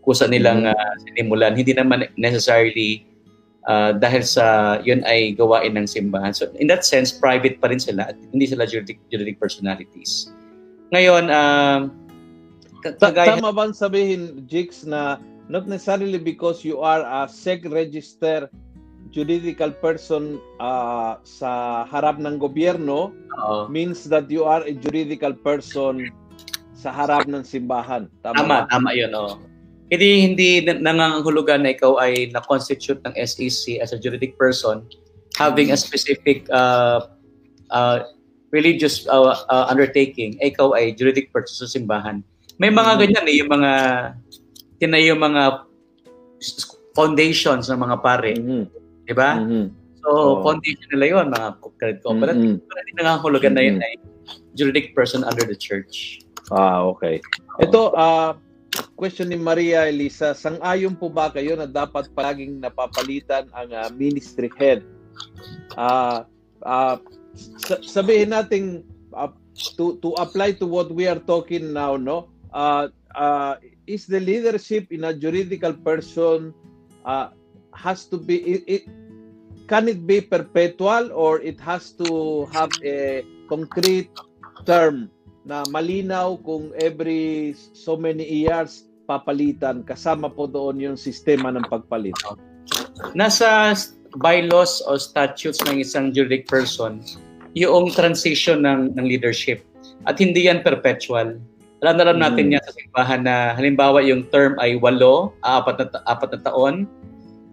[0.01, 1.53] kusa nilang uh, sinimulan.
[1.53, 3.05] Hindi naman necessarily
[3.69, 6.33] uh, dahil sa yun ay gawain ng simbahan.
[6.33, 10.33] So in that sense, private pa rin sila at hindi sila juridic, juridic personalities.
[10.95, 11.91] Ngayon, uh,
[12.95, 13.36] kagaya...
[13.36, 18.51] Tama bang sabihin, Jix, na not necessarily because you are a SEC register
[19.12, 26.12] juridical person uh, sa harap ng gobyerno uh means that you are a juridical person
[26.77, 28.05] sa harap ng simbahan.
[28.21, 29.10] Tama, tama, tama yun.
[29.17, 29.41] Oh.
[29.89, 34.83] Hindi, hindi nangangahulugan na ikaw ay na-constitute ng SEC as a juridic person
[35.38, 37.07] having a specific uh,
[37.69, 38.03] uh,
[38.51, 42.25] religious uh, uh, undertaking, ikaw ay juridic person sa simbahan.
[42.57, 43.01] May mga mm-hmm.
[43.05, 43.71] ganyan eh, yung mga
[44.78, 45.66] tinayo mga
[46.98, 48.34] foundations ng mga pare.
[48.34, 48.63] Mm-hmm.
[49.06, 49.38] Di ba?
[49.38, 49.66] Mm-hmm.
[50.02, 50.36] So, oh.
[50.42, 52.58] foundation nila yun, mga credit cooperative.
[52.58, 52.66] Mm-hmm.
[52.66, 53.78] Pero hindi nangangahulugan mm-hmm.
[53.78, 53.94] na yun ay
[54.58, 56.26] juridic person under the church.
[56.50, 57.20] Ah, okay.
[57.60, 58.40] Ito, uh,
[58.96, 64.50] question ni Maria Elisa, sang-ayon po ba kayo na dapat palaging napapalitan ang uh, ministry
[64.58, 64.82] head?
[65.78, 66.26] Uh,
[66.63, 66.98] uh,
[67.86, 68.82] sabihin natin
[69.13, 69.30] uh,
[69.78, 72.30] to to apply to what we are talking now, no?
[72.54, 73.58] Uh, uh,
[73.89, 76.53] is the leadership in a juridical person
[77.03, 77.34] uh,
[77.73, 78.84] has to be it, it
[79.67, 84.08] can it be perpetual or it has to have a concrete
[84.63, 85.12] term
[85.43, 92.15] na malinaw kung every so many years papalitan kasama po doon yung sistema ng pagpalit.
[93.15, 93.71] Nasa
[94.19, 96.99] bylaws o statutes ng isang juridic person
[97.56, 99.63] yung transition ng ng leadership
[100.06, 101.39] at hindi yan perpetual.
[101.86, 102.54] Alam na alam natin mm.
[102.58, 106.76] yan sa simbahan na halimbawa yung term ay walo, apat na, apat na taon,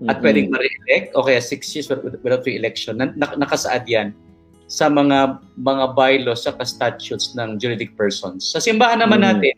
[0.01, 0.09] mm-hmm.
[0.09, 2.97] at pwedeng ma-re-elect o kaya six years without re-election.
[2.97, 4.17] Na, nakasaad yan
[4.65, 8.49] sa mga mga bylaws sa statutes ng juridic persons.
[8.49, 9.45] Sa simbahan naman mm-hmm.
[9.45, 9.55] natin,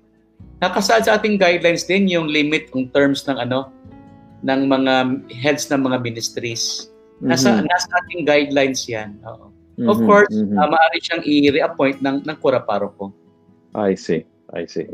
[0.58, 3.70] nakasaad sa ating guidelines din yung limit ng terms ng ano
[4.44, 4.94] ng mga
[5.30, 6.90] heads ng mga ministries.
[7.22, 7.70] Nasa mm-hmm.
[7.70, 9.16] nasa ating guidelines 'yan.
[9.24, 9.54] Oo.
[9.76, 9.88] Mm-hmm.
[9.92, 10.56] Of course, mm-hmm.
[10.56, 13.12] uh, maaari siyang i-reappoint ng ng kura paroko.
[13.76, 14.24] I see.
[14.52, 14.86] I see.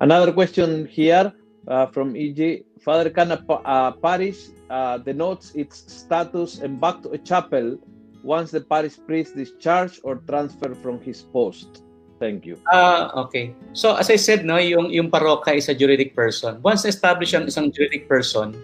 [0.00, 1.32] Another question here
[1.68, 2.64] uh, from EJ.
[2.80, 7.78] Father, can a uh, parish uh, denotes its status and back to a chapel
[8.22, 11.82] once the parish priest discharged or transferred from his post.
[12.18, 12.56] Thank you.
[12.72, 13.54] Uh, okay.
[13.72, 16.60] So as I said, no, yung, yung parokya is a juridic person.
[16.62, 18.56] Once established ang isang juridic person,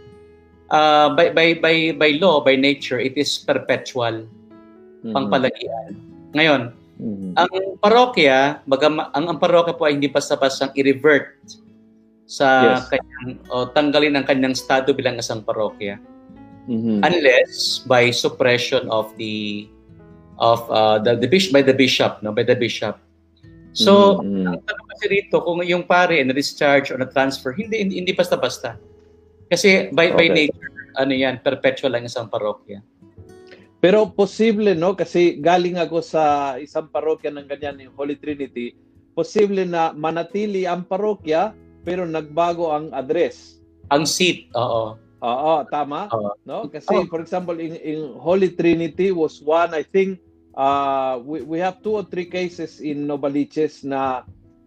[0.70, 4.24] uh, by, by, by, by law, by nature, it is perpetual,
[5.04, 5.12] mm-hmm.
[5.12, 6.00] pangpalagian.
[6.32, 7.32] Ngayon, mm-hmm.
[7.34, 7.50] ang
[7.82, 11.42] parokya, bagam, ang, ang parokya po ay hindi basta-basta i-revert
[12.24, 12.88] sa yes.
[12.88, 15.98] kanyang o tanggalin ang kanyang estado bilang isang parokya.
[16.70, 17.02] Mm-hmm.
[17.02, 19.66] Unless by suppression of the
[20.38, 23.02] of uh, the, the bishop by the bishop, no, by the bishop.
[23.72, 24.46] So, Mm, mm.
[24.52, 28.76] ang tanong kasi rito kung yung pare na discharge or na transfer, hindi hindi, basta-basta.
[29.48, 30.36] Kasi by by Okay.
[30.44, 32.84] nature, ano yan, perpetual lang isang parokya.
[33.82, 34.94] Pero posible, no?
[34.94, 38.78] Kasi galing ako sa isang parokya ng ganyan, yung Holy Trinity.
[39.18, 41.50] Posible na manatili ang parokya,
[41.82, 43.58] pero nagbago ang address.
[43.90, 44.94] Ang seat, oo.
[45.22, 46.06] Oo, tama?
[46.14, 46.30] Oo.
[46.46, 46.70] No?
[46.70, 47.10] Kasi, Oh.
[47.10, 50.22] for example, in, in Holy Trinity was one, I think,
[50.54, 54.22] uh, we, we have two or three cases in Novaliches na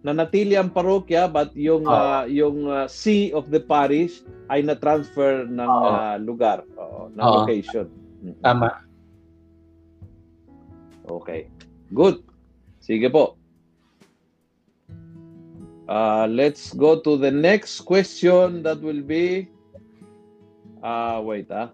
[0.05, 4.21] nanatili ang parokya but yung uh, yung uh, see of the parish
[4.53, 7.41] ay na-transfer ng uh, lugar, oo, ng Oo.
[7.41, 7.89] location.
[8.45, 8.84] Tama.
[11.05, 11.47] Okay.
[11.93, 12.25] Good.
[12.81, 13.37] Sige po.
[15.85, 19.45] Uh, let's go to the next question that will be
[20.81, 21.69] uh, wait ah.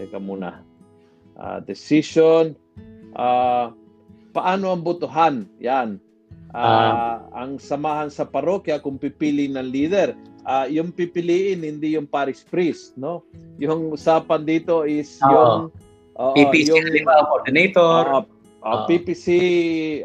[0.00, 0.64] Teka muna.
[1.36, 2.56] Uh, decision
[3.16, 3.72] uh,
[4.32, 5.44] paano ang botohan?
[5.60, 6.00] Yan.
[6.52, 10.12] Uh, ang samahan sa parokya kung pipili ng leader.
[10.44, 13.24] Uh, yung pipiliin hindi yung parish priest, no?
[13.56, 15.30] Yung usapan dito is Oo.
[15.32, 15.56] yung
[16.16, 17.24] oo, PPC, yung- di ba?
[17.26, 18.02] Coordinator.
[18.08, 18.24] Uh,
[18.62, 18.86] uh, Oo.
[18.86, 19.26] PPC,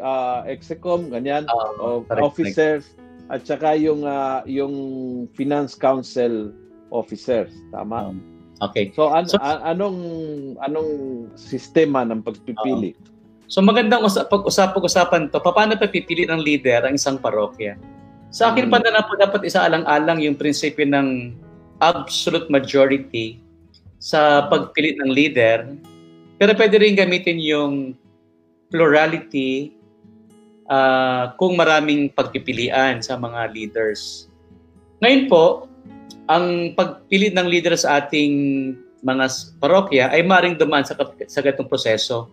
[0.00, 1.46] uh, Execom, ganyan,
[1.78, 2.82] o correct, officers,
[3.28, 4.74] at saka yung uh, yung
[5.32, 6.50] Finance Council
[6.90, 8.16] officers, tama?
[8.58, 8.90] Okay.
[8.92, 9.98] So, an- So- a- anong
[10.60, 10.90] anong
[11.38, 12.98] sistema ng pagpipili?
[13.48, 17.80] So magandang usap pag-usap-usapan to, paano pa pipili ng leader ang isang parokya?
[18.28, 18.72] Sa akin Mm.
[18.76, 21.32] pa na po dapat isaalang-alang yung prinsipyo ng
[21.80, 23.40] absolute majority
[23.96, 25.64] sa pagpili ng leader.
[26.38, 27.98] Pero pwede rin gamitin yung
[28.70, 29.74] plurality
[30.70, 34.30] ah, kung maraming pagpipilian sa mga leaders.
[35.02, 35.66] Ngayon po,
[36.28, 38.32] ang pagpili ng leader sa ating
[39.02, 39.24] mga
[39.62, 40.94] parokya ay maring dumaan sa,
[41.26, 42.28] sa ganitong proseso.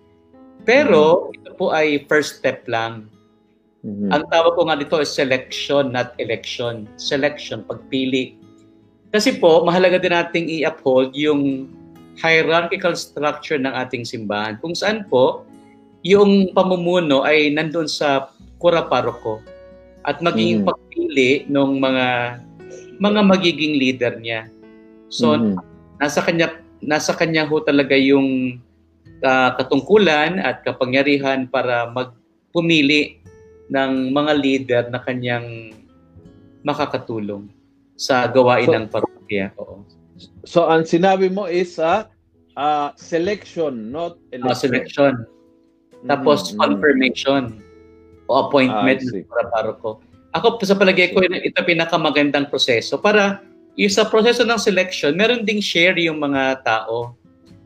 [0.65, 3.05] Pero ito po ay first step lang.
[3.85, 4.09] Mhm.
[4.09, 6.89] Ang tawag ko nga dito is selection, not election.
[6.97, 8.33] Selection, pagpili.
[9.13, 11.69] Kasi po, mahalaga din nating i-uphold yung
[12.15, 14.56] hierarchical structure ng ating simbahan.
[14.60, 15.43] Kung saan po,
[16.01, 18.30] yung pamumuno ay nandun sa
[18.62, 19.41] kura paroko
[20.06, 20.67] at magiging Mhm.
[20.69, 22.08] pagpili ng mga
[22.95, 24.47] mga magiging leader niya.
[25.12, 25.60] So, Mhm.
[25.99, 26.47] nasa kanya
[26.80, 28.60] nasa kanya ho talaga yung
[29.23, 33.17] ah, katungkulan at kapangyarihan para magpumili
[33.67, 35.73] ng mga leader na kanyang
[36.62, 37.49] makakatulong
[37.95, 39.45] sa gawain So- ng parokya.
[39.58, 39.82] Oo.
[40.43, 42.08] So, ang sinabi mo is uh,
[42.56, 44.56] uh, selection, not Ah, election.
[44.56, 45.13] selection.
[46.06, 46.60] Tapos Mhm, mhm.
[46.62, 47.41] confirmation
[48.25, 49.99] o appointment Ah, ng para paroko.
[50.36, 53.39] Ako sa palagay ko ito pinakamagandang proseso para
[53.75, 57.15] yung sa proseso ng selection, meron ding share yung mga tao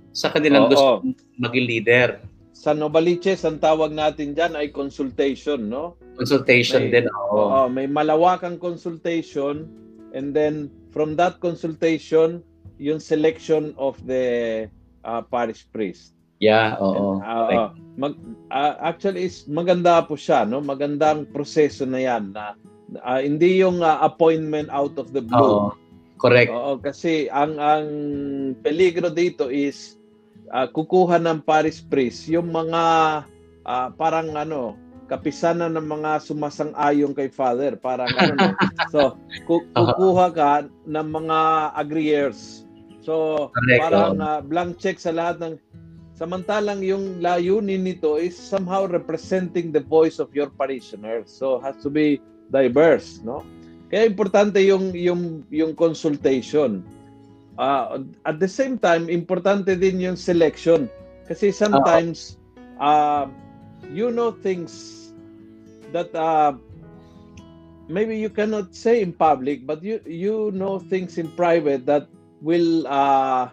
[0.09, 0.71] sa kanilang Oo.
[0.71, 0.91] gusto
[1.37, 2.07] maging leader.
[2.53, 5.95] Sa Novaliches, ang tawag natin dyan ay consultation, no?
[6.19, 7.05] Consultation May- din.
[7.07, 7.35] Oo.
[7.39, 9.63] Oo, may malawakang consultation
[10.11, 12.41] and then from that consultation,
[12.79, 14.65] yung selection of the
[15.03, 16.15] uh, parish priest.
[16.39, 17.19] Yeah, oo.
[17.19, 18.13] And, uh, uh, mag,
[18.47, 20.63] uh, actually, is maganda po siya, no?
[20.63, 22.55] Magandang proseso na yan na
[23.03, 25.67] uh, hindi yung uh, appointment out of the blue.
[25.67, 25.75] Oo.
[26.19, 26.51] Correct.
[26.51, 27.87] Oo, kasi ang ang
[28.59, 29.95] peligro dito is
[30.51, 32.83] ah, kukuha ng parish priest yung mga
[33.63, 34.75] ah, parang ano,
[35.09, 38.49] kapisanan ng mga sumasang-ayon kay Father, parang ano no.
[38.93, 39.17] So,
[39.49, 40.51] ku- kukuha ka
[40.85, 41.37] ng mga
[41.73, 42.63] agreeers.
[43.01, 43.81] So, Correct.
[43.81, 45.53] parang ah, blank check sa lahat ng
[46.13, 51.33] samantalang yung layunin nito is somehow representing the voice of your parishioners.
[51.33, 52.21] So, has to be
[52.53, 53.41] diverse, no?
[53.89, 56.85] Kaya importante yung yung yung consultation.
[57.57, 60.85] Uh, at the same time, importante din yung selection.
[61.25, 62.37] Kasi sometimes
[62.77, 63.25] uh,
[63.89, 64.98] you know things
[65.91, 66.53] that uh,
[67.87, 72.07] maybe you cannot say in public, but you you know things in private that
[72.41, 73.49] will uh,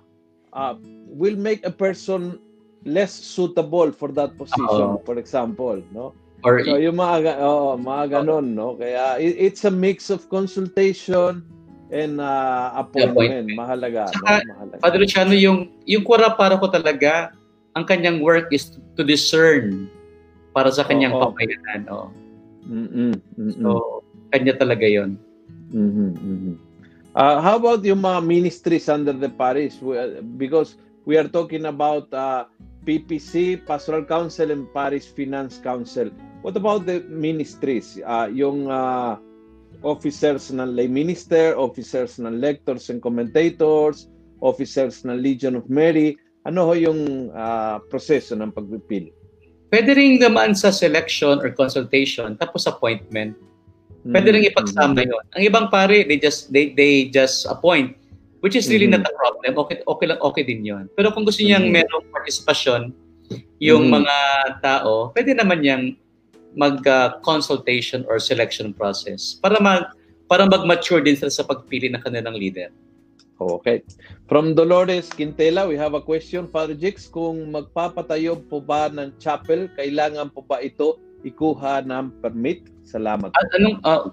[0.53, 0.75] uh,
[1.11, 2.38] will make a person
[2.87, 4.94] less suitable for that position.
[4.96, 5.03] Oo.
[5.03, 6.14] For example, no?
[6.46, 8.79] Or So yung mga ga- oo, mga ganon, no?
[8.79, 11.42] Kaya i- it's a mix of consultation
[11.90, 13.51] and uh, appointment.
[13.51, 13.59] Appointment.
[13.59, 14.55] Mahalaga, Saka, no?
[14.55, 14.81] Mahalaga.
[14.85, 17.35] Padre Luciano, yung, yung kura para ko talaga,
[17.75, 19.90] ang kanyang work is to discern
[20.55, 21.35] para sa kanyang Oo.
[21.35, 21.83] pamayanan.
[21.90, 22.07] Oo.
[22.67, 24.03] Mm-mm, mm-mm, So,
[24.35, 25.19] kanya talaga yon.
[25.71, 26.55] mhm, mhm.
[27.17, 29.81] Uh, how about yung mga ministries under the parish?
[29.81, 30.77] We- Because
[31.09, 32.45] we are talking about uh,
[32.85, 36.13] PPC, Pastoral Council, and Parish Finance Council.
[36.45, 37.97] What about the ministries?
[38.05, 39.17] Uh, yung uh,
[39.83, 44.07] officers ng lay minister, officers ng lectors and commentators,
[44.45, 46.15] officers ng Legion of Mary.
[46.47, 49.11] Ano ho yung uh, proseso ng pagpipili?
[49.71, 53.35] Pwede rin naman sa selection or consultation, tapos appointment.
[54.07, 55.25] Pwede rin ipagsama yun.
[55.35, 57.99] Ang ibang pare, they just they they just appoint
[58.45, 59.03] which is really Mhm.
[59.03, 59.59] not a problem.
[59.67, 60.85] Okay okay lang okay din 'yon.
[60.95, 61.75] Pero kung gusto niyang Mhm.
[61.83, 62.95] merong participation
[63.59, 63.95] yung Mhm.
[64.07, 64.17] mga
[64.63, 65.85] tao, pwede naman niyang
[66.55, 69.91] mag uh, consultation or selection process para mag
[70.31, 72.71] para mag-mature din sila sa pagpili ng kanilang leader.
[73.37, 73.85] Okay.
[74.33, 77.05] From Dolores Quintela, we have a question, Father Jix.
[77.05, 82.72] Kung magpapatayo po ba ng chapel, kailangan po ba ito ikuha ng permit?
[82.88, 83.37] Salamat.
[83.37, 84.09] At anong ah,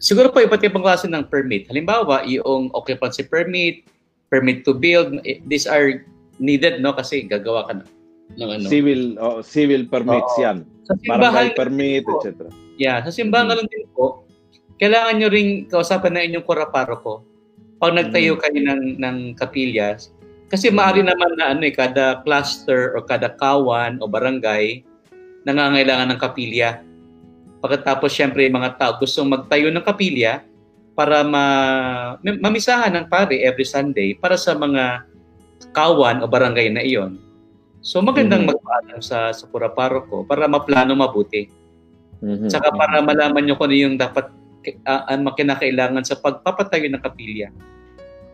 [0.00, 1.68] siguro po iba't ibang klase ng permit.
[1.68, 3.84] Halimbawa, yung occupancy permit,
[4.32, 6.00] permit to build, eh, these are
[6.40, 7.84] needed no kasi gagawa ka na
[8.40, 8.66] ng ano.
[8.72, 10.42] Civil oh, civil permits Oo.
[10.42, 10.64] yan.
[10.88, 12.48] Sa Barangay simbahan, permit, etc.
[12.80, 14.24] yeah, sa simbahan lang din po,
[14.80, 17.22] kailangan nyo ring kausapin na inyong ko
[17.82, 18.40] pag nagtayo Mm.
[18.46, 19.98] kayo ng, ng kapilya.
[20.46, 24.86] Kasi maaari naman na ano eh, kada cluster o kada kawan o barangay
[25.42, 26.78] nangangailangan ng kapilya.
[27.58, 30.46] Pagkatapos syempre mga tao gustong magtayo ng kapilya
[30.94, 31.44] para ma
[32.22, 35.02] mamisahan ng pare every Sunday para sa mga
[35.74, 37.18] kawan o barangay na iyon.
[37.82, 38.50] So magandang Mhm.
[38.54, 41.50] magpaalam sa sa pura paroko para maplano mabuti.
[42.22, 42.46] Mhm.
[42.46, 44.30] Saka para malaman nyo kung ano yung dapat
[44.86, 47.48] uh, ang makinakailangan sa pagpapatayo ng kapilya.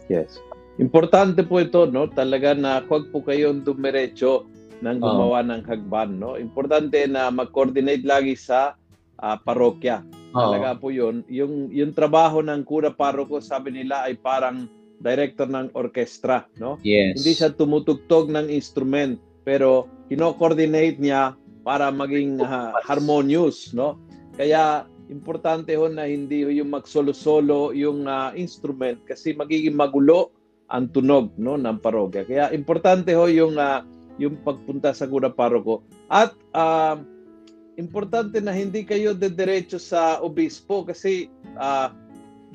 [0.09, 0.41] Yes.
[0.79, 2.07] Importante po ito, no?
[2.07, 4.47] Talaga na huwag po kayong dumiretso
[4.79, 6.38] ng gumawa ng hagban, no?
[6.38, 8.79] Importante na mag-coordinate lagi sa
[9.19, 10.07] ah, parokya.
[10.31, 11.27] Talaga po yun.
[11.27, 14.71] Yung, yung trabaho ng kura paroko, sabi nila, ay parang
[15.03, 16.79] director ng orkestra, no?
[16.87, 17.19] Yes.
[17.19, 21.35] Hindi siya tumutugtog ng instrument, pero kino-coordinate niya
[21.67, 23.99] para maging ah, harmonious, no?
[24.38, 30.33] Kaya importante ho na hindi ho yung magsolo-solo yung ah, instrument kasi magiging magulo
[30.68, 32.29] ang tunog no ng parokya.
[32.29, 33.85] Kaya importante ho yung ah,
[34.21, 35.81] yung pagpunta sa Gura Paroko
[36.12, 37.01] at ah,
[37.81, 41.94] importante na hindi kayo dediretso sa obispo kasi ah,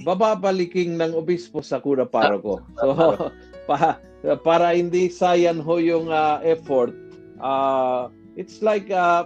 [0.05, 2.61] bababaliking ng obispo sa Gura Paroko.
[2.77, 2.93] So
[3.69, 3.97] pa,
[4.43, 6.93] para hindi sayang ho yung ah, effort
[7.41, 9.25] ah, it's like ah,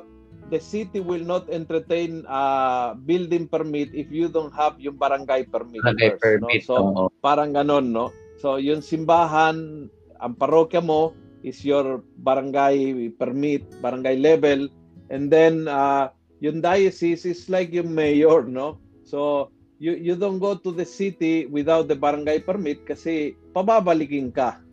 [0.50, 5.84] the city will not entertain uh, building permit if you don't have yung barangay permit.
[5.84, 6.62] Barangay first, permit.
[6.64, 6.68] No?
[6.68, 7.04] So, oo.
[7.20, 8.16] parang ganon, no?
[8.40, 11.12] So, yung simbahan, ang parokya mo
[11.44, 14.72] is your barangay permit, barangay level.
[15.12, 18.80] And then, uh, yung diocese is like yung mayor, no?
[19.04, 24.64] So, you, you don't go to the city without the barangay permit kasi pababalikin ka,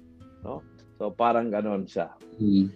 [0.47, 0.63] no?
[1.03, 2.15] So, parang ganon siya.
[2.39, 2.71] Hmm.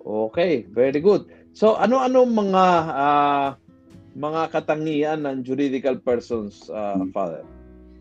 [0.00, 1.28] Okay, very good.
[1.52, 3.48] So ano-ano mga ah,
[4.14, 7.46] mga katangian ng juridical persons, ah, Father?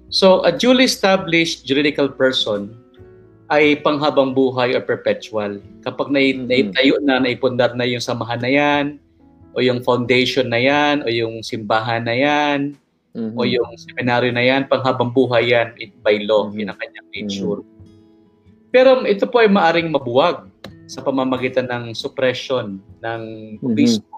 [0.10, 2.74] So, a duly established juridical person
[3.54, 5.62] ay panghabang buhay or perpetual.
[5.86, 6.50] Kapag nai- Mhm.
[6.50, 8.86] naitayo na, naipundar na yung samahan na yan,
[9.54, 12.74] o yung foundation na yan, o yung simbahan na yan,
[13.14, 13.38] Mhm.
[13.38, 16.58] o yung seminaryo na yan, panghabang buhay yan it- by law, Mhm.
[16.58, 17.62] yun ang kanyang nature.
[18.74, 20.49] Pero ito po ay maaring mabuwag
[20.89, 23.21] sa pamamagitan ng suppression ng
[23.62, 24.17] obispo.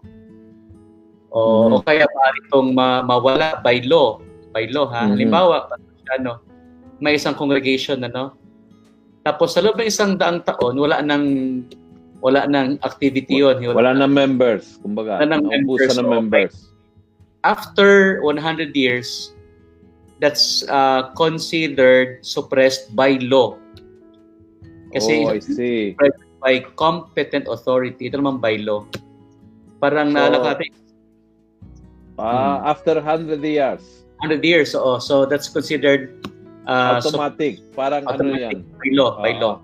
[1.32, 1.72] O, Mhm.
[1.76, 4.24] o kaya maaari itong ma- mawala by law.
[4.56, 5.04] By law, ha?
[5.04, 5.12] Mhm.
[5.20, 5.68] Halimbawa,
[6.16, 6.40] ano,
[7.04, 8.40] may isang congregation, ano?
[9.28, 11.28] Tapos sa loob ng isang daang taon, wala nang
[12.22, 13.58] wala nang activity yun.
[13.74, 15.20] Wala na members, kumbaga.
[15.20, 16.14] Wala nang members, na okay.
[16.14, 16.54] members.
[17.42, 19.34] After 100 years,
[20.22, 23.58] that's uh, considered suppressed by law.
[24.94, 25.98] Kasi oh, I see.
[26.42, 28.10] By competent authority.
[28.10, 28.84] Ito naman by law.
[29.78, 30.70] Parang So, naalala natin,
[32.22, 33.82] Ah, after 100 years,
[34.22, 34.78] 100 years.
[34.78, 35.02] Oo.
[35.02, 36.22] So that's considered
[36.70, 37.58] uh, so, automatic.
[37.74, 38.78] Parang ano automatic yan?
[38.78, 39.12] by law.
[39.18, 39.56] By Ah, law.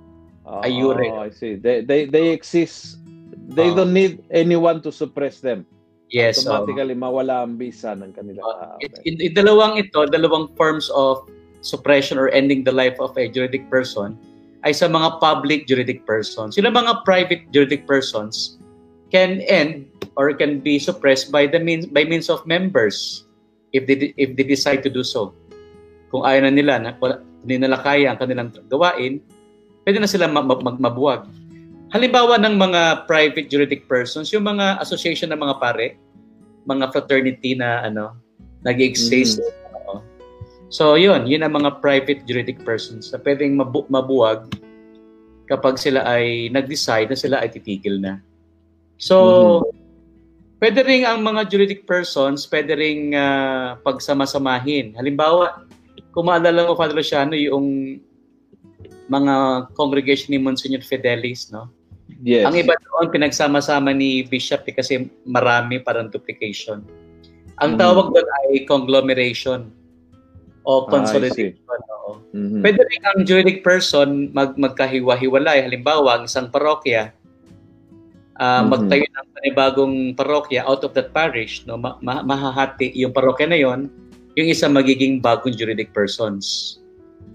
[0.50, 1.06] ah, Ayure.
[1.22, 1.54] I see.
[1.54, 2.98] They, they, they exist.
[3.54, 3.78] They Ah.
[3.78, 5.70] don't need anyone to suppress them.
[6.10, 6.48] Yes.
[6.50, 8.42] Automatically, mawala ang visa ng kanila.
[8.42, 11.28] Uh, it, in, in dalawang ito, dalawang forms of
[11.62, 14.18] suppression or ending the life of a juridic person
[14.68, 16.60] ay sa mga public juridic persons.
[16.60, 18.60] Sila mga private juridic persons
[19.08, 19.88] can end
[20.20, 23.24] or can be suppressed by the means by means of members
[23.72, 25.32] if they if they decide to do so.
[26.12, 29.24] Kung ayaw na nila na hindi nila kaya ang kanilang gawain,
[29.88, 31.24] pwede na sila ma- ma- mag- mabuwag.
[31.96, 35.96] Halimbawa ng mga private juridic persons, yung mga association ng mga pare,
[36.68, 38.20] mga fraternity na ano,
[38.68, 39.40] nag-exist.
[39.40, 39.67] Oo.
[40.68, 44.52] So, yun, yun ang mga private juridic persons na pwedeng mabu- mabuwag
[45.48, 48.20] kapag sila ay nag-decide na sila ay titigil na.
[49.00, 49.63] So,
[50.60, 55.00] pwede rin ang mga juridic persons, pwede rin ah, pagsama-samahin.
[55.00, 55.63] Halimbawa,
[56.12, 58.00] kung maalala mo, Father Luciano, yung
[59.08, 61.72] mga congregation ni Monsignor Fidelis, no?
[62.28, 62.44] Yes.
[62.44, 66.84] Ang iba doon, pinagsama-sama ni Bishop eh, kasi marami parang duplication.
[67.63, 67.80] Ang Mhm.
[67.80, 69.77] tawag doon ay conglomeration
[70.68, 71.56] o Ah, consolidation.
[72.04, 72.20] oo.
[72.36, 72.60] Mhm.
[72.60, 75.63] Pwede rin ang juridic person mag magkahiwa-hiwalay.
[75.63, 77.15] Halimbawa, ang isang parokya,
[78.36, 78.68] ah, Mhm.
[78.68, 81.80] magtayo ng panibagong parokya out of that parish, no?
[81.80, 83.88] Ma- ma- mahahati yung parokya na yon,
[84.36, 86.78] yung isa magiging bagong juridic persons.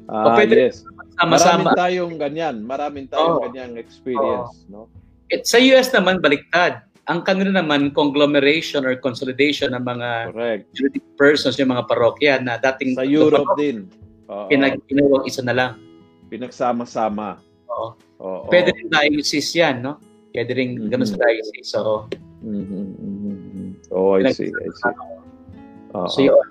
[0.07, 0.85] Ah, pwede- yes.
[1.12, 1.70] Sama-sama.
[1.72, 2.55] Maraming tayong ganyan.
[2.61, 3.45] Maraming tayong Oo.
[3.47, 4.89] ganyang experience, no?
[5.28, 6.85] It, sa US naman, baliktad.
[7.11, 10.62] Ang kanila naman, conglomeration or consolidation ng mga Correct.
[10.70, 13.90] juridic persons, yung mga parokya na dating Sa Europe din.
[14.30, 14.46] Oo.
[14.46, 15.72] pinag ginawang isa na lang.
[16.30, 17.42] Pinagsama-sama.
[17.66, 17.98] Oo.
[18.22, 18.46] Oo.
[18.46, 19.98] Pwede rin diocese yan, no?
[20.30, 20.88] Pwede rin Mhm.
[20.94, 21.74] ganun sa diocese.
[21.74, 22.07] So,
[22.42, 22.62] Mhm,
[22.98, 23.66] mhm, mhm.
[23.90, 24.50] Oh, I see.
[24.50, 24.94] I see.
[25.94, 26.07] Oo.
[26.07, 26.48] so yun.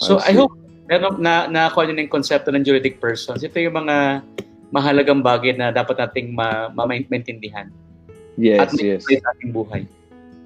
[0.00, 0.52] So, I I, hope
[0.84, 3.40] meron na nakuha niyo na yung konsepto ng juridic persons.
[3.40, 4.20] Ito yung mga
[4.68, 7.72] mahalagang bagay na dapat nating ma, ma- maintindihan
[8.36, 9.06] Yes, at may yes.
[9.06, 9.82] sa ating buhay.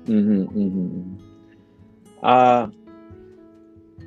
[0.09, 1.01] Mhm, mhm.
[2.21, 2.69] Ah,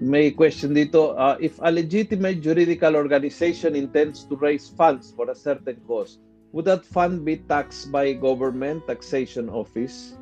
[0.02, 1.14] may question dito.
[1.18, 6.18] Ah, if a legitimate juridical organization intends to raise funds for a certain cause,
[6.52, 10.18] would that fund be taxed by government taxation office?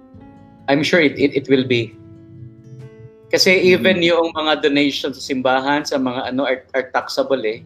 [0.69, 1.95] I'm sure it, it, it will be.
[3.29, 7.61] Kasi even yung mga donations sa simbahan, sa mga ano, are, are taxable eh.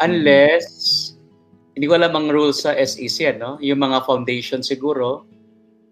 [0.00, 1.13] Unless,
[1.74, 3.58] hindi ko alam ang rules sa SEC, ano?
[3.58, 5.26] Yung mga foundation siguro,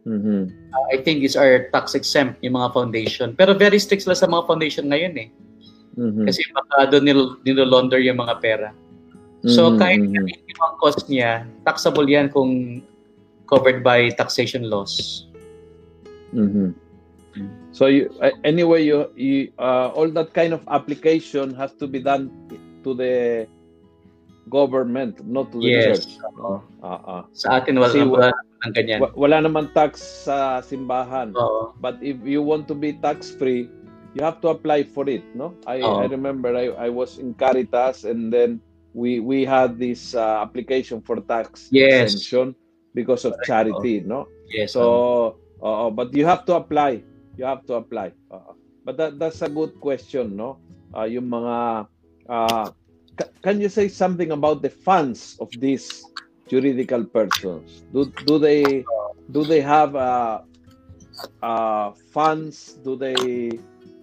[0.02, 0.70] Mhm.
[0.74, 3.34] uh, I think these are tax exempt, yung mga foundation.
[3.38, 5.28] Pero very strict sila sa mga foundation ngayon eh.
[5.98, 6.26] Mhm.
[6.26, 8.70] Kasi baka doon nil- nilolaunder yung mga pera.
[9.46, 10.14] So Mhm, kahit mhm.
[10.14, 12.82] yung ang cost niya, taxable yan kung
[13.50, 15.26] covered by taxation laws.
[16.30, 16.78] Mhm.
[17.72, 21.98] So you, uh, anyway, you, you uh, all that kind of application has to be
[21.98, 22.28] done
[22.84, 23.44] to the
[24.50, 26.02] government, not to the Yes.
[26.02, 26.18] church.
[26.34, 26.62] No?
[26.82, 27.22] Ah, ah.
[27.32, 28.28] Sa atin wala, Kasi wala
[28.66, 28.98] ng ganyan.
[29.02, 31.30] Wa- wala naman tax sa simbahan.
[31.38, 31.74] Oo.
[31.78, 33.70] But if you want to be tax free,
[34.12, 35.54] you have to apply for it, no?
[35.64, 36.02] I Oo.
[36.02, 38.58] I remember I I was in Caritas and then
[38.92, 42.12] we we had this uh, application for tax Yes.
[42.12, 42.52] exemption
[42.92, 44.28] because of charity, no?
[44.52, 44.76] Yes.
[44.76, 47.00] So, oo, but you have to apply.
[47.40, 48.12] You have to apply.
[48.28, 48.52] Oo.
[48.84, 50.58] But that, that's a good question, no?
[50.92, 51.88] Uh, yung mga,
[52.28, 52.66] uh,
[53.42, 56.02] can you say something about the funds of these
[56.48, 57.84] juridical persons?
[57.92, 58.84] Do, do they
[59.30, 60.42] do they have uh,
[61.42, 62.74] uh, funds?
[62.84, 63.58] Do they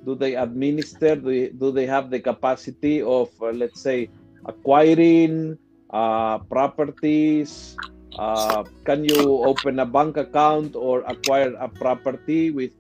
[0.05, 1.16] do they administer?
[1.16, 4.10] Do they, do they have the capacity of, uh, let's say,
[4.45, 5.57] acquiring
[5.89, 7.76] uh, properties?
[8.18, 12.72] Uh, can you open a bank account or acquire a property with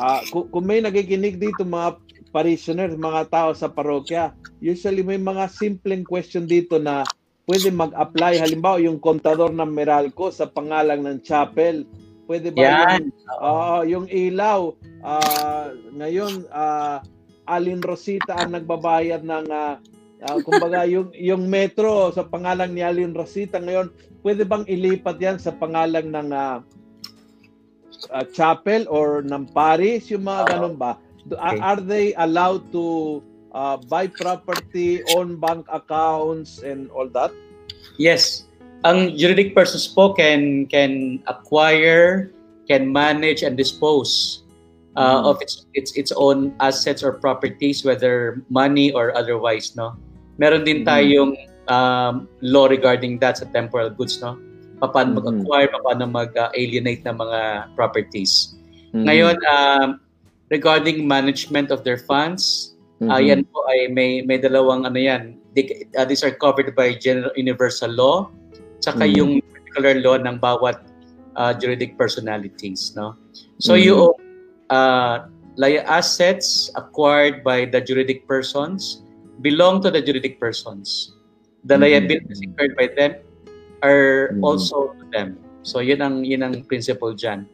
[0.00, 2.00] uh, uh, kung, kung may nakikinig dito mga
[2.34, 7.06] parishioners, mga tao sa parokya, usually may mga simpleng question dito na
[7.46, 8.42] pwede mag-apply.
[8.42, 11.86] Halimbawa, yung kontador ng Meralco sa pangalang ng chapel,
[12.26, 12.74] pwede ba Yan.
[12.74, 13.08] yung,
[13.38, 14.74] Oo, yung ilaw,
[15.04, 16.98] ah, ngayon, ah,
[17.44, 19.76] Alin Rosita ang nagbabayad ng, ah,
[20.24, 23.92] ah, kumbaga, yung, yung metro sa pangalang ni Alin Rosita ngayon,
[24.24, 26.64] pwede bang ilipat yan sa pangalang ng ah,
[28.12, 30.50] ah, chapel or ng parish, yung mga Oo.
[30.50, 30.98] ganun ba?
[31.24, 31.56] Okay.
[31.60, 33.20] Are they allowed to
[33.56, 37.32] ah, buy property, own bank accounts, and all that?
[37.96, 38.44] Yes.
[38.84, 42.28] Ang juridic persons po can can acquire,
[42.68, 44.44] can manage and dispose
[45.00, 45.30] uh, Mhm.
[45.32, 49.96] of its its its own assets or properties whether money or otherwise, no.
[50.36, 50.86] Meron din Mhm.
[50.86, 51.32] tayong
[51.72, 54.36] um, law regarding that sa temporal goods, no.
[54.90, 57.40] Paano mag-acquire, paano mag-alienate ng mga
[57.78, 58.56] properties.
[58.92, 59.04] Mhm.
[59.06, 59.88] Ngayon, um,
[60.50, 62.74] regarding management of their funds,
[63.10, 63.26] Ah, Mhm.
[63.26, 65.36] yan po ay may may dalawang ano yan.
[65.52, 68.30] Di- ah, these are covered by general universal law
[68.78, 69.14] tsaka Mhm.
[69.18, 70.78] yung particular law ng bawat
[71.34, 73.18] ah, juridic personalities, no?
[73.58, 73.82] So Mhm.
[73.90, 74.14] yung
[74.70, 75.26] uh,
[75.90, 79.02] assets acquired by the juridic persons
[79.42, 81.18] belong to the juridic persons.
[81.66, 83.23] The liabilities incurred by them
[83.84, 84.40] are Mhm.
[84.40, 85.36] also to them.
[85.60, 87.44] So yun ang yun ang principle diyan.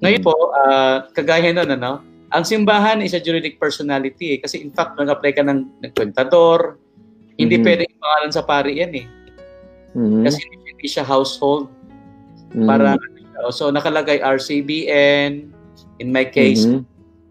[0.00, 2.00] Ngayon po, ah, kagaya nun, ano,
[2.30, 4.38] ang simbahan is a juridic personality eh.
[4.40, 6.80] Kasi in fact, nag-apply ka ng, kontador,
[7.36, 7.64] hindi Mhm.
[7.64, 9.06] pwedeng pangalan sa pari yan eh.
[9.96, 10.24] Mhm.
[10.24, 11.68] Kasi hindi siya household.
[12.54, 12.64] Mhm.
[12.64, 12.96] Para,
[13.52, 15.52] so nakalagay RCBN,
[16.00, 16.86] in my case, Mhm.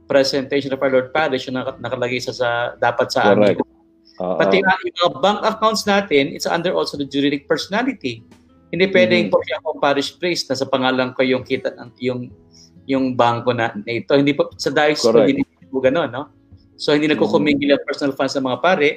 [0.06, 3.56] presentation of our Lord Parish, yung naka- nakalagay sa, sa dapat sa amin.
[3.56, 3.60] Correct.
[4.20, 4.36] Oo.
[4.36, 8.22] Pati nga yung mga bank accounts natin, it's under also the juridic personality.
[8.70, 9.32] Hindi pwedeng Mhm.
[9.34, 12.22] po siya akong parish priest na sa pangalan ko yung kita ng yung
[12.89, 14.17] yung bangko na, na ito.
[14.17, 15.30] Hindi po sa diocese Correct.
[15.30, 16.34] hindi po gano'n, no?
[16.74, 18.89] So hindi nagkukumingil ang personal funds ng mga pare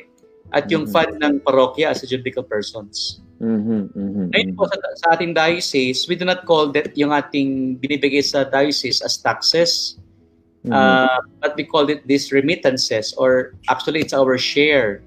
[0.49, 0.93] at yung Mhm.
[0.93, 3.21] fund ng parokya as a juridical persons.
[3.43, 7.75] Mhm, mhm, Ngayon po sa, sa ating diocese, we do not call that yung ating
[7.83, 9.99] binibigay sa diocese as taxes,
[10.63, 15.03] mhm, uh, but we call it these remittances or actually it's our share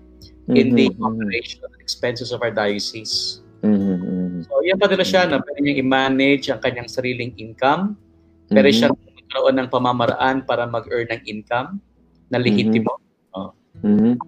[0.51, 3.39] in the mhm, mhm, operational expenses of our diocese.
[3.63, 4.14] mhm, mhm.
[4.45, 7.97] So yan pa nila siya na pwede niyang i-manage ang kanyang sariling income,
[8.53, 8.77] pwede Mhm.
[8.77, 11.81] siya magkaroon ng pamamaraan para mag-earn ng income
[12.29, 12.93] na lehitimo.
[13.81, 14.21] Mhm.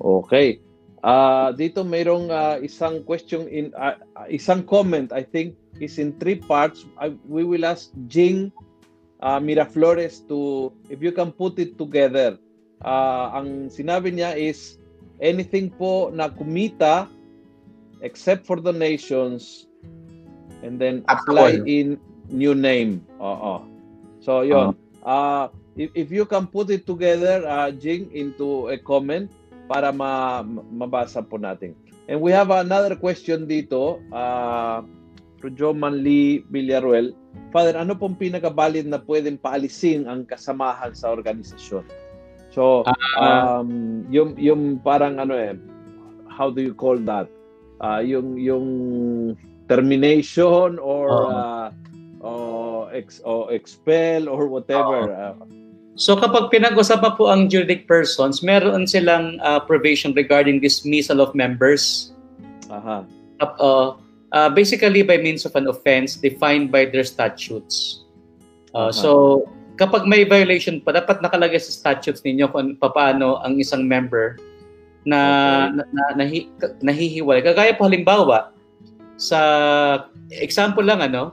[0.00, 0.60] Okay.
[1.06, 3.94] Ah, dito mayroong ah, isang question in ah,
[4.26, 6.82] isang comment I think is in three parts.
[6.98, 8.50] I, we will ask Jing
[9.22, 12.40] ah, Miraflores to if you can put it together.
[12.82, 14.80] Ah, ang sinabi niya is
[15.22, 17.06] anything po na kumita
[18.06, 19.66] except for donations
[20.62, 21.66] and then apply Actual.
[21.66, 21.86] in
[22.30, 23.02] new name.
[23.18, 23.66] Oo.
[24.22, 24.78] So yon.
[25.02, 29.26] Ah, if, if you can put it together, uh, Jing, into a comment
[29.66, 31.74] para ma mabasa po natin.
[32.06, 34.82] And we have another question dito, uh,
[35.42, 37.14] to Joe Manly Villaruel.
[37.50, 41.82] Father, ano pong pinakabalid na pwedeng paalisin ang kasamahan sa organisasyon?
[42.54, 42.86] So,
[43.18, 43.60] Ah.
[43.60, 45.54] um, yung, yung parang ano eh,
[46.30, 47.28] how do you call that?
[47.80, 48.66] Uh, yung, yung
[49.68, 51.28] termination or Oo.
[51.28, 51.68] uh,
[52.24, 55.12] or, ex, or expel or whatever.
[55.12, 55.34] Uh,
[55.96, 62.12] So kapag pinag-usapan po ang juridic persons, meron silang uh, provision regarding dismissal of members.
[62.68, 63.08] aha.
[63.40, 63.88] Uh, uh,
[64.36, 68.04] uh, basically by means of an offense defined by their statutes.
[68.76, 68.96] Uh, Aha.
[68.96, 69.10] So
[69.80, 74.36] kapag may violation pa, dapat nakalagay sa statutes ninyo kung paano ang isang member
[75.06, 75.70] na, Okay.
[75.78, 76.40] na, na nahi,
[76.82, 77.46] nahihiwalay.
[77.46, 78.50] Kagaya po halimbawa,
[79.16, 79.40] sa
[80.34, 81.32] example lang ano,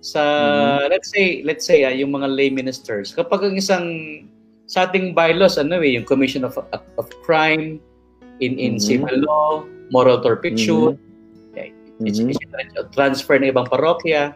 [0.00, 0.88] sa Mhm.
[0.88, 3.84] let's say let's say ah, yung mga lay ministers kapag ang isang
[4.64, 7.76] sa ating bylaws ano eh yung commission of of crime
[8.40, 8.80] in in Mhm.
[8.80, 9.60] civil law
[9.92, 10.96] moral turpitude
[12.00, 12.32] it's, Mhm.
[12.32, 12.40] it's
[12.96, 14.32] transfer ng ibang parokya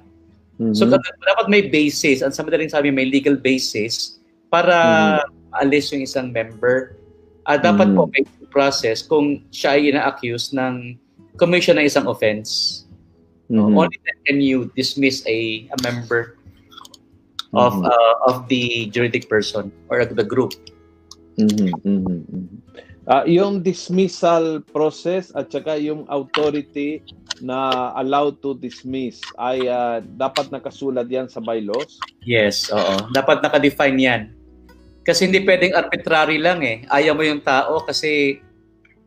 [0.77, 1.01] so Mhm.
[1.01, 4.20] dapat may basis ang sa madaling sabi may legal basis
[4.53, 6.93] para maalis yung isang member
[7.45, 7.97] Ah, dapat Mhm.
[7.97, 10.97] po may due process kung siya ay ina-accuse ng
[11.37, 12.83] commission ng isang offense
[13.53, 13.77] Mhm.
[13.77, 16.41] only then can you dismiss a, a member
[17.53, 17.87] of Mhm.
[17.87, 20.57] uh, of the juridic person or the group.
[21.39, 22.59] Mhm, mhm, mhm.
[23.05, 27.05] Ah, yung dismissal process at saka yung authority
[27.45, 32.01] na allowed to dismiss ay ah, dapat nakasulat yan sa bylaws.
[32.25, 33.13] Yes, oo.
[33.13, 34.23] Dapat naka-define 'yan.
[35.05, 36.89] Kasi hindi pwedeng arbitrary lang eh.
[36.89, 38.41] Ayaw mo yung tao kasi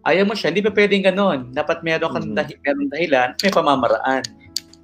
[0.05, 0.53] ayaw mo siya.
[0.53, 1.39] Hindi pa pwedeng ganoon.
[1.51, 2.37] Dapat meron kang Mhm.
[2.37, 4.23] dahi- merong dahilan, may pamamaraan.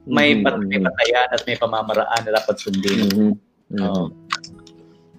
[0.04, 3.08] May, Mhm, pat- may patayan at may pamamaraan na dapat sundin.
[3.08, 3.32] mhm,
[3.72, 3.82] mhm.
[3.88, 4.06] Oo.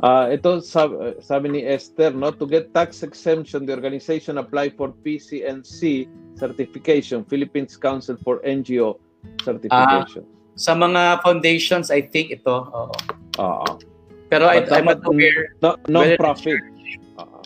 [0.02, 4.92] Ah, ito sab- sabi ni Esther, no, to get tax exemption, the organization apply for
[5.00, 8.98] PCNC certification, Philippines Council for NGO
[9.40, 10.26] certification.
[10.58, 12.52] Sa mga foundations, I think ito.
[12.52, 12.92] Oo.
[13.38, 13.93] Oo.
[14.32, 16.60] Pero I, I'm not aware no, non-profit.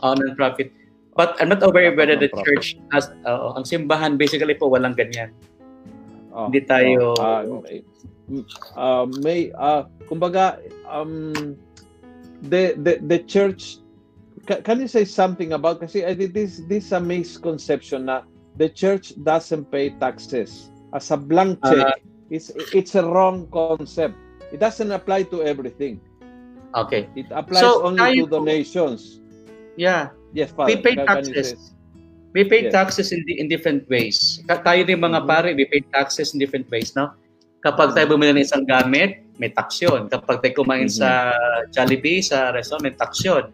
[0.02, 0.70] Oh, non-profit.
[1.18, 5.34] But I'm not aware whether the church has, oo, ang simbahan basically po walang ganyan.
[6.30, 7.82] Oh, Hindi tayo- oh, ah, may-
[9.24, 11.56] may ah, kumbaga um
[12.46, 13.82] the the the church
[14.46, 18.22] ca- can you say something about kasi I think this this is a misconception na
[18.60, 21.96] the church doesn't pay taxes as a blank check Ah.
[22.30, 24.14] it's it's a wrong concept
[24.54, 25.98] it doesn't apply to everything
[26.76, 27.08] Okay.
[27.16, 29.20] it applies So, only tayo to donations
[29.78, 30.12] Yeah.
[30.34, 31.72] yes Father, We pay taxes.
[32.36, 32.76] We pay Yes.
[32.76, 34.44] taxes in in different ways.
[34.44, 35.28] Tayo din mga Mhm.
[35.28, 37.16] pare, we pay taxes in different ways, no?
[37.64, 40.06] Kapag tayo bumili ng isang gamit, may tax yun.
[40.12, 40.98] Kapag tayo kumain Mhm.
[41.00, 41.32] sa
[41.72, 43.48] Jollibee, sa restaurant, may tax yun.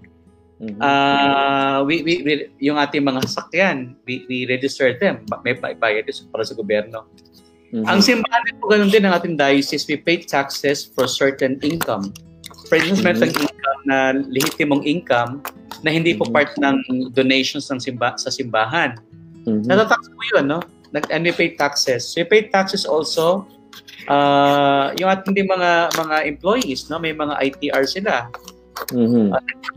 [0.58, 0.78] Mhm.
[0.82, 5.22] Ah, we, we, we- yung ating mga sasakyan, we, we register them.
[5.46, 7.06] May ba- bayad para sa gobyerno.
[7.70, 7.84] Mhm.
[7.86, 12.10] Ang simbahan din po ganun din ang ating diocese, we pay taxes for certain income.
[12.66, 13.24] For instance, meron Mhm.
[13.28, 13.96] tayong income na
[14.26, 15.32] lehitimong income
[15.82, 16.32] na hindi po Mhm.
[16.32, 16.76] part ng
[17.12, 18.96] donations ng simba sa simbahan.
[19.44, 19.68] Mhm.
[19.68, 20.60] Natatax po yun, no?
[20.90, 22.14] Nag- And we pay taxes.
[22.14, 23.44] We pay taxes also
[24.06, 27.00] uh, yung ating mga mga employees, no?
[27.00, 28.28] May mga ITR sila.
[28.92, 29.32] Mhm.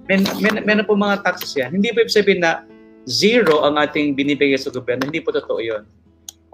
[0.06, 1.72] Men, men, meron po mga taxes yan.
[1.72, 2.64] Hindi po ibig sabihin na
[3.08, 5.08] zero ang ating binibigay sa gobyerno.
[5.08, 5.88] Hindi po totoo yun.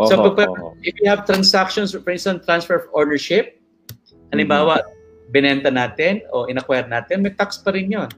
[0.05, 0.73] So, Oho, pag- oho.
[0.81, 3.57] If you have transactions, for instance, transfer of ownership,
[4.29, 4.81] halimbawa,
[5.33, 8.09] binenta natin o inacquire natin, may tax pa rin yun.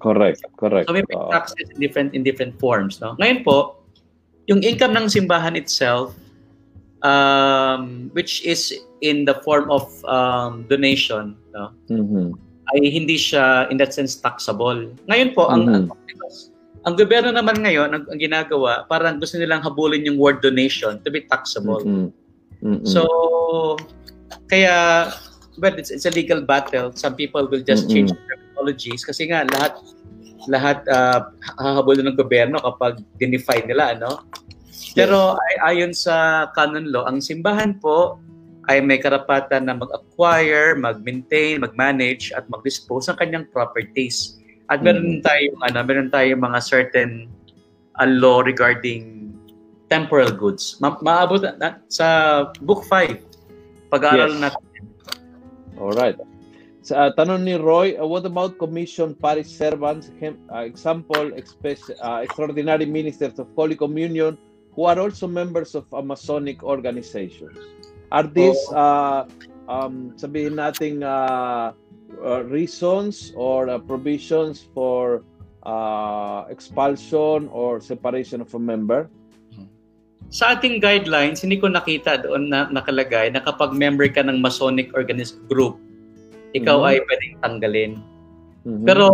[0.00, 1.30] correct correct So may pay Oo.
[1.30, 3.14] taxes in different in different forms, no?
[3.20, 3.78] Ngayon po,
[4.48, 6.12] yung income ng simbahan itself
[7.00, 11.72] um, which is in the form of um, donation, no?
[11.92, 12.32] Mhm.
[12.72, 14.88] ay hindi siya in that sense taxable.
[15.04, 15.74] Ngayon po ang Mhm.
[15.92, 16.02] ang,
[16.84, 21.08] Ang gobyerno naman ngayon, ang, ang ginagawa, parang gusto nilang habulin yung word donation to
[21.08, 21.80] be taxable.
[21.80, 22.12] Mm-mm.
[22.60, 22.84] Mm-mm.
[22.84, 23.00] So,
[24.52, 25.08] kaya,
[25.58, 26.92] well, it's, it's a legal battle.
[26.94, 28.26] Some people will just change Mm-mm.
[28.28, 29.78] terminologies kasi nga lahat
[30.48, 31.24] lahat uh,
[31.80, 34.28] ng gobyerno kapag dinefine nila, ano?
[34.92, 38.20] Pero ay, ayon sa canon law, ang simbahan po
[38.68, 44.40] ay may karapatan na mag-acquire, mag-maintain, mag-manage at mag-dispose ng kanyang properties.
[44.72, 47.28] At meron tayong ano, meron tayong mga certain
[48.00, 49.32] uh, law regarding
[49.92, 50.80] temporal goods.
[50.80, 52.06] Ma- maabot na, sa
[52.64, 53.20] book 5.
[53.92, 54.40] Pag-aaral Yes.
[54.48, 54.82] natin.
[55.78, 56.16] All right.
[56.84, 62.84] Sa uh, tanong ni Roy, uh, what about commission parish servants, uh, example, uh, extraordinary
[62.84, 64.36] ministers of Holy Communion
[64.76, 67.56] who are also members of Masonic organizations?
[68.12, 69.24] Are these, uh,
[69.64, 71.72] um, sabihin nating, uh,
[72.20, 75.24] uh, reasons or provisions for
[75.64, 79.08] uh, expulsion or separation of a member?
[80.30, 84.90] Sa ating guidelines, hindi ko nakita doon na nakalagay na kapag member ka ng Masonic
[84.92, 85.78] organized group,
[86.52, 86.88] ikaw Mhm.
[86.88, 87.92] ay pwedeng tanggalin.
[88.64, 88.84] Mhm.
[88.84, 89.04] Pero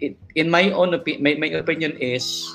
[0.00, 2.48] it- in my own opi- my, my opinion is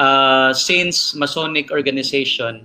[0.00, 2.64] uh, since Masonic organization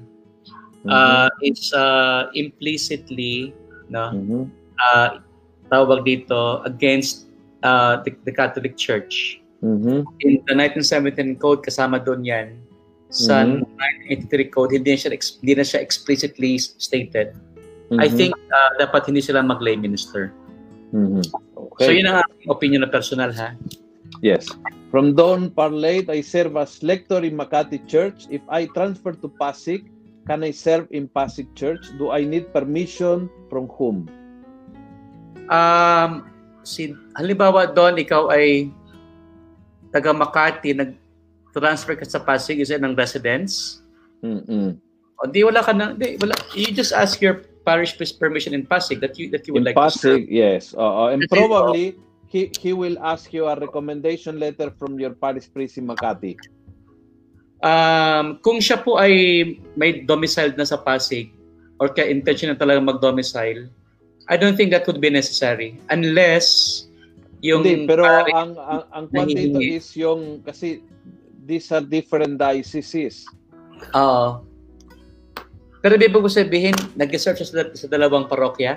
[0.87, 0.87] Mhm.
[0.87, 3.51] uh, is uh, implicitly
[3.91, 4.47] no Mhm.
[4.79, 5.19] uh,
[5.67, 7.27] tawag dito against
[7.63, 9.43] uh, the, the Catholic Church.
[9.59, 10.07] Mhm.
[10.23, 12.47] In the 1917 code kasama doon 'yan.
[13.07, 13.63] Sa Mhm.
[14.11, 17.31] 1983 code hindi na siya hindi na siya explicitly stated.
[17.95, 18.15] I Mhm.
[18.19, 20.35] think uh, dapat hindi sila mag-lay minister.
[20.91, 21.23] Mhm.
[21.55, 21.85] Okay.
[21.87, 23.55] So yun ang aking opinion na personal ha.
[24.19, 24.47] Yes.
[24.91, 28.27] From Don Parlate, I serve as lector in Makati Church.
[28.31, 29.87] If I transfer to Pasig,
[30.27, 31.83] can I serve in Pasig Church?
[31.99, 34.07] Do I need permission from whom?
[35.47, 36.27] Um,
[36.63, 38.71] si, halimbawa doon, ikaw ay
[39.91, 40.75] taga Makati,
[41.57, 43.81] nag-transfer ka sa Pasig, isa ng residence.
[44.21, 44.77] Mm-mm.
[45.17, 46.37] O di wala ka na, di, wala.
[46.53, 49.73] You just ask your parish priest permission in Pasig that you that you would In
[49.73, 50.21] like to serve.
[50.21, 50.77] Pasig, yes.
[50.77, 51.09] Oo.
[51.09, 51.85] and Kasi probably,
[52.29, 56.37] he, he will ask you a recommendation letter from your parish priest in Makati.
[57.65, 61.33] Um, kung siya po ay may domiciled na sa Pasig
[61.81, 63.65] or kaya intention na talaga mag-domicile,
[64.29, 66.85] I don't think that would be necessary unless
[67.41, 70.85] yung Hindi, pero ang, ang, ang dito is yung, kasi
[71.47, 73.23] these are different dioceses.
[73.95, 74.43] Oo.
[75.79, 78.75] Pero ibig ko sabihin, nag-search sa, sa dalawang parokya?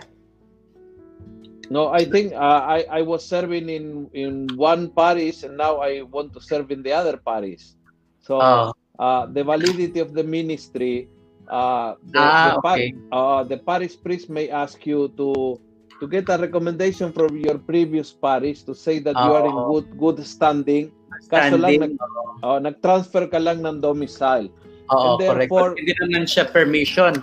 [1.71, 6.03] No, I think uh, I I was serving in in one parish and now I
[6.03, 7.79] want to serve in the other parish.
[8.19, 8.75] So Oo.
[8.99, 11.07] uh, the validity of the ministry,
[11.47, 12.91] uh, the, Ah, the, pa- okay.
[13.15, 15.63] uh, the parish priest may ask you to
[16.03, 19.71] to get a recommendation from your previous parish to say that you are in Oo.
[19.71, 20.91] good good standing.
[21.29, 21.99] Kaso lang Standing.
[22.41, 24.49] Uh, nag-transfer ka lang ng domicile.
[24.91, 25.51] Oo, and correct.
[25.51, 27.21] therefore- hindi naman siya permission.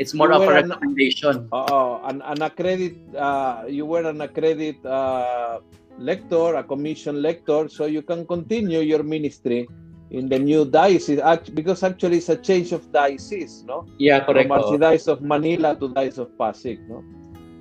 [0.00, 1.44] It's more of a were an- recommendation.
[1.52, 5.60] Oo, an, an accredit, uh, you were an accredit uh,
[6.00, 9.68] lector, a commission lector, so you can continue your ministry
[10.10, 11.20] in the new diocese
[11.54, 13.86] because actually it's a change of diocese, no?
[14.00, 14.48] Yeah, correct.
[14.48, 14.58] From.
[14.80, 17.04] Archdiocese of Manila to Diocese of Pasig, no?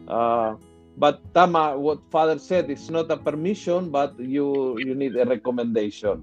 [0.07, 0.55] Uh,
[0.99, 6.21] but tama, what Father said, it's not a permission, but you you need a recommendation.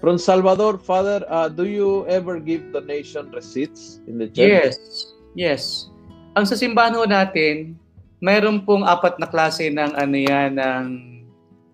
[0.00, 4.48] From Salvador, Father, uh, do you ever give donation receipts in the church?
[4.48, 4.76] Yes.
[5.36, 5.62] Yes.
[6.36, 7.76] Ang sa simbahan ho natin,
[8.20, 10.84] mayroon pong apat na klase ng ano yan, ng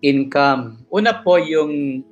[0.03, 0.83] income.
[0.91, 2.03] Una po yung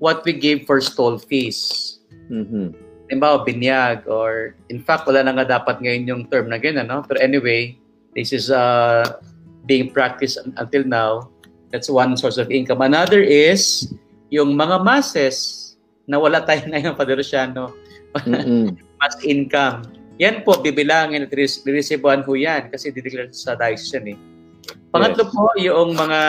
[0.00, 2.00] what we give for stall fees.
[2.28, 2.72] Mhm.
[3.08, 7.00] Halimbawa, binyag or in fact, wala na nga dapat ngayon yung term na ganyan, no?
[7.08, 7.76] Pero anyway,
[8.18, 9.06] this is uh,
[9.62, 11.30] being practiced un- until now.
[11.70, 12.82] That's one source of income.
[12.82, 13.86] Another is
[14.28, 15.36] yung mga masses
[16.10, 17.78] na wala tayo ngayon, Padre Luciano,
[18.18, 18.74] Mhm.
[18.98, 19.86] mass income.
[20.18, 21.30] Yan po, bibilangin at
[21.62, 24.18] resibuan ho yan kasi dideclare sa diocese yan eh.
[24.90, 25.30] Pangatlo Yes.
[25.30, 26.20] po, yung mga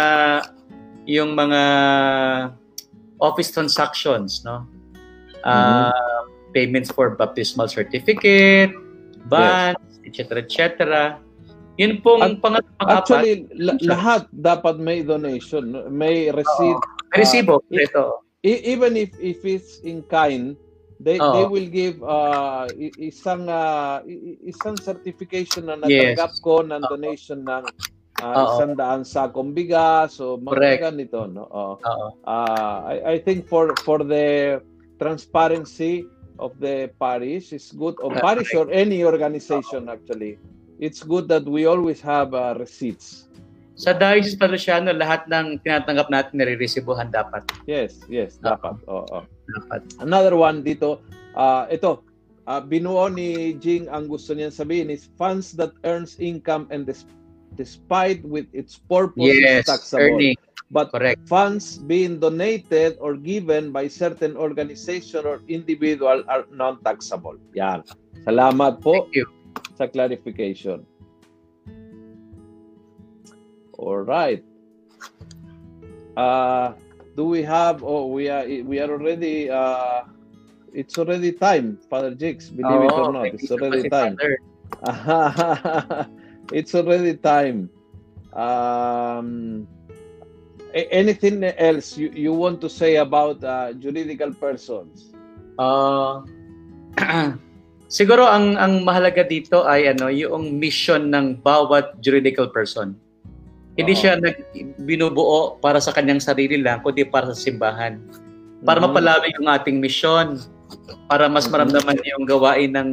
[1.09, 1.61] yung mga
[3.17, 4.69] office transactions, no?
[5.41, 5.89] Ah,
[6.53, 8.69] payments for baptismal certificate,
[9.25, 10.43] bonds, etc.
[10.45, 10.69] etc.
[11.80, 16.75] Yun pong At- pangatlo, pang-apat, Actually, la- lahat dapat may donation, may receipt.
[17.09, 17.63] may resibo.
[17.71, 18.19] if- ito.
[18.39, 20.59] E- even if if it's in kind,
[20.99, 21.32] they Oo.
[21.32, 22.67] they will give uh,
[22.99, 24.03] isang uh,
[24.43, 26.15] isang certification na Yes.
[26.15, 28.43] natanggap ko ng donation ng uh, Oo.
[28.55, 30.84] isang daan sakong bigas o Correct.
[30.84, 31.47] mga ganito no.
[31.47, 31.73] Oo.
[32.23, 34.59] Uh, I, I think for for the
[34.99, 36.03] transparency
[36.39, 40.39] of the parish is good or parish or any organization actually
[40.80, 43.30] it's good that we always have uh, receipts
[43.80, 47.47] Sa Diocese Paluciano, lahat ng tinatanggap natin nare-receivehan dapat.
[47.63, 48.75] Yes, yes, dapat.
[48.91, 49.23] Oo.
[49.23, 50.03] Dapat.
[50.03, 50.99] Another one dito,
[51.32, 52.03] uh, ito,
[52.43, 57.07] uh, binuo ni Jing ang gusto niya sabihin is funds that earns income and des-
[57.55, 60.19] despite with its purpose Yes, is taxable.
[60.19, 60.36] earning.
[60.75, 61.23] But Correct.
[61.32, 67.39] funds being donated or given by certain organization or individual are non-taxable.
[67.55, 67.88] Yan.
[68.27, 69.38] Salamat po Thank you.
[69.75, 70.85] Sa clarification.
[73.77, 74.43] All right.
[76.17, 76.73] Uh,
[77.15, 80.03] do we have oh we are we are already uh
[80.73, 83.33] it's already time, Father Jakes, believe it or not.
[83.33, 84.17] It's already si time.
[86.51, 87.69] It's already time.
[88.33, 89.67] Um,
[90.73, 95.13] anything else you, you want to say about uh, juridical persons?
[95.57, 96.23] Ah,
[97.89, 102.93] siguro ang ang mahalaga dito ay ano, yung mission ng bawat juridical person.
[103.75, 103.99] Hindi Oo.
[103.99, 104.37] siya nag
[104.85, 107.97] binubuo para sa kanyang sarili lang, kundi para sa simbahan.
[108.63, 108.85] Para Mhm.
[108.91, 110.37] mapalawig yung ating mission,
[111.09, 111.51] para mas Mhm.
[111.51, 112.89] maramdaman yung gawain ng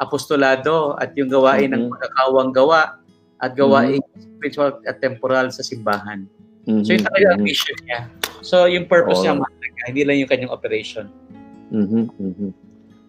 [0.00, 1.90] apostolado at yung gawain ng Mhm.
[1.92, 2.96] pagkakawang gawa
[3.40, 6.24] at gawain spiritual at temporal sa simbahan.
[6.64, 8.08] So yun talaga ang mission niya.
[8.40, 9.42] So yung purpose niya Oo.
[9.44, 11.10] mahalaga, hindi lang yung kanyang operation.
[11.68, 12.48] Mhm, mhm.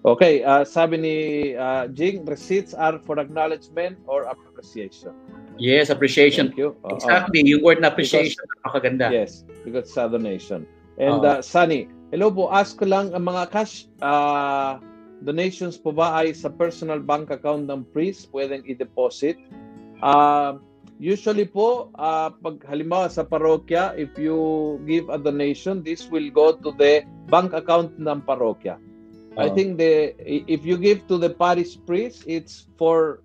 [0.02, 1.16] Okay, uh, sabi ni
[1.54, 5.14] uh, Jing, receipts are for acknowledgement or appreciation.
[5.62, 6.50] Yes, appreciation.
[6.50, 6.74] Thank you.
[6.82, 6.98] Oo.
[6.98, 9.14] Exactly, yung word na appreciation, napakaganda.
[9.14, 10.66] Yes, because it's a donation.
[10.98, 11.38] And Oo.
[11.38, 14.82] uh, Sunny, hello po, ask ko lang ang mga cash uh,
[15.22, 19.38] donations po ba ay sa personal bank account ng priest pwedeng i-deposit?
[20.02, 20.58] Uh,
[20.98, 26.58] usually po, uh, pag halimbawa sa parokya, if you give a donation, this will go
[26.58, 28.82] to the bank account ng parokya.
[29.38, 33.24] I think the if you give to the parish priest, it's for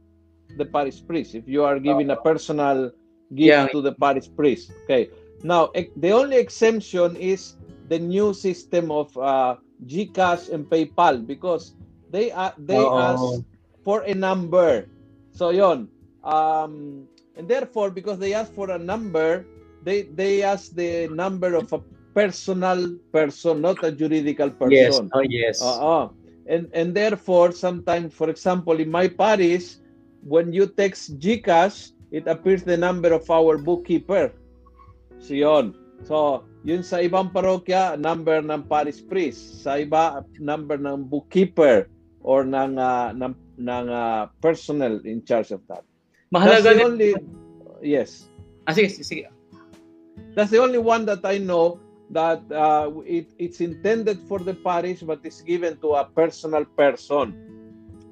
[0.56, 1.34] the parish priest.
[1.34, 2.92] If you are giving a personal
[3.34, 3.66] gift Yeah.
[3.74, 5.10] to the parish priest, okay.
[5.42, 7.56] Now the only exemption is
[7.88, 11.74] the new system of uh, GCash and PayPal because
[12.10, 12.94] they are they Oo.
[12.94, 13.42] ask
[13.82, 14.86] for a number.
[15.32, 15.88] So yon.
[16.22, 19.44] Um, and therefore, because they ask for a number,
[19.82, 21.80] they they ask the number of a
[22.16, 25.12] personal person, not a juridical Yes, person.
[25.12, 25.60] oh yes.
[25.60, 26.16] Oo.
[26.48, 29.76] And and therefore sometimes for example in my parish
[30.24, 34.32] when you text GCash it appears the number of our bookkeeper.
[35.20, 35.76] So yun.
[36.08, 41.92] So yun sa ibang parokya number ng parish priest, sa iba number ng bookkeeper
[42.24, 45.84] or ng ah, ng, ng ah, personnel in charge of that.
[46.32, 46.86] That's Mahalaga the din.
[46.88, 47.10] only
[47.84, 48.32] yes.
[48.64, 49.28] Ah, sige, sige.
[50.32, 51.78] That's the only one that I know
[52.10, 57.34] that uh, it, it's intended for the parish but it's given to a personal person.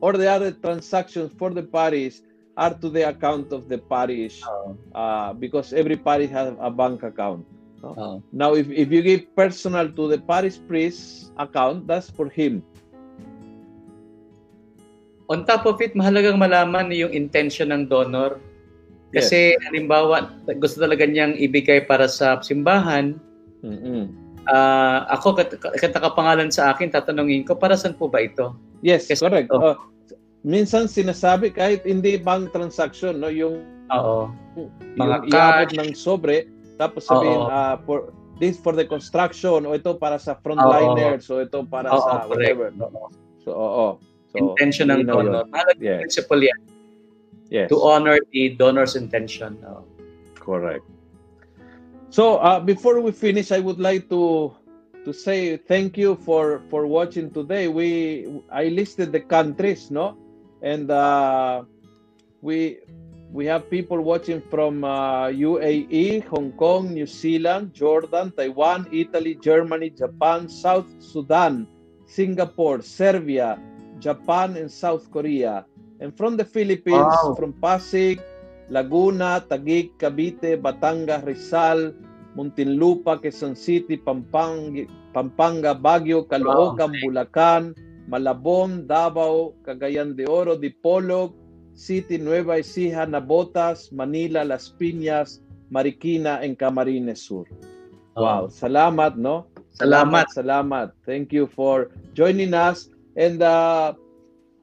[0.01, 2.21] Or the other transactions for the parish
[2.57, 4.79] are to the account of the parish Oo.
[4.95, 7.43] uh, because every parish has a bank account.
[7.83, 8.23] Oo.
[8.33, 12.63] Now, if, if you give personal to the parish priest account, that's for him.
[15.29, 18.39] On top of it, mahalagang malaman yung intention ng donor.
[19.15, 23.17] Kasi halimbawa, gusto talaga niyang ibigay para sa simbahan,
[23.65, 24.13] Mm-mm.
[24.45, 28.53] Ah, ako, kat- katakapangalan sa akin, tatanungin ko, para saan po ba ito?
[28.85, 29.49] Yes, Yes, correct.
[29.49, 29.73] oh.
[29.73, 29.77] Uh,
[30.45, 34.29] minsan sinasabi kahit hindi bank transaction, no, yung Oo.
[34.55, 35.77] yung Mga iabot cash.
[35.77, 36.37] ng sobre
[36.77, 37.49] tapos sabihin Oo.
[37.49, 41.97] ah, for this for the construction o ito para sa frontliners o ito para Oo,
[41.99, 42.29] sa correct.
[42.29, 43.09] whatever Oo.
[43.41, 43.87] so oo
[44.29, 45.09] so intention ng yun.
[45.09, 45.45] donor.
[45.49, 46.01] Mahalaga Yes.
[46.03, 46.61] principle yan,
[47.49, 49.57] yes to honor the donor's intention.
[49.65, 49.85] Oo.
[50.37, 50.85] correct
[52.15, 54.55] so uh, before we finish i would like to
[55.05, 57.89] to say thank you for for watching today we
[58.51, 60.07] i listed the countries no
[60.63, 61.63] and uh,
[62.41, 62.79] we
[63.33, 69.91] we have people watching from uh, UAE, Hong Kong, New Zealand, Jordan, Taiwan, Italy, Germany,
[69.91, 71.67] Japan, South Sudan,
[72.07, 73.59] Singapore, Serbia,
[73.99, 75.67] Japan, and South Korea.
[75.99, 77.35] And from the Philippines, Wow.
[77.37, 78.21] from Pasig,
[78.71, 81.95] Laguna, Taguig, Cavite, Batangas, Rizal,
[82.37, 87.75] Muntinlupa, Quezon City, Pampang, Pampanga, Baguio, Caloocan, Bulacan,
[88.09, 91.33] Malabon, Davao, Cagayan de Oro, Dipolog,
[91.75, 95.41] City, Nueva Ecija, Nabotas, Manila, Las Piñas,
[95.71, 97.47] Marikina, and Camarines Sur.
[98.17, 99.47] Wow, salamat, no?
[99.75, 100.31] Salamat.
[100.31, 100.95] Salamat.
[101.03, 102.87] Thank you for joining us.
[103.19, 103.95] And uh,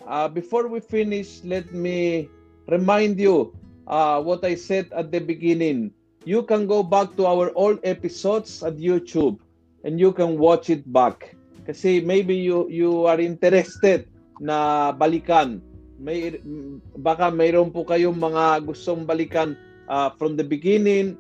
[0.08, 2.32] uh, before we finish, let me
[2.72, 3.52] remind you
[3.92, 5.92] uh, what I said at the beginning.
[6.24, 9.38] You can go back to our old episodes at YouTube
[9.84, 11.36] and you can watch it back.
[11.68, 14.08] Kasi maybe you you are interested
[14.42, 15.62] na balikan.
[16.02, 16.42] May
[16.98, 19.54] baka mayroon po kayong mga gustong balikan
[19.86, 21.18] uh, from the beginning,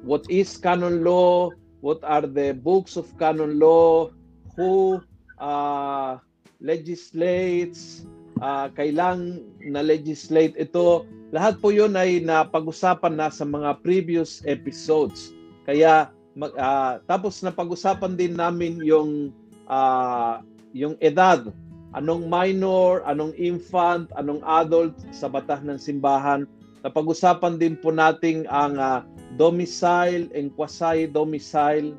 [0.00, 1.52] what is canon law,
[1.84, 4.08] what are the books of canon law,
[4.56, 5.04] who
[5.36, 6.16] uh,
[6.60, 8.08] legislates,
[8.40, 11.04] uh, kailang na legislate ito.
[11.34, 15.36] Lahat po yun ay napag-usapan na sa mga previous episodes.
[15.68, 16.08] Kaya
[16.38, 19.34] mag, uh, tapos napag-usapan din namin yung
[19.68, 20.40] uh,
[20.72, 21.48] yung edad,
[21.96, 26.44] anong minor, anong infant, anong adult sa batas ng simbahan.
[26.86, 29.02] Napag-usapan din po natin ang uh,
[29.36, 31.92] domicile and quasi-domicile.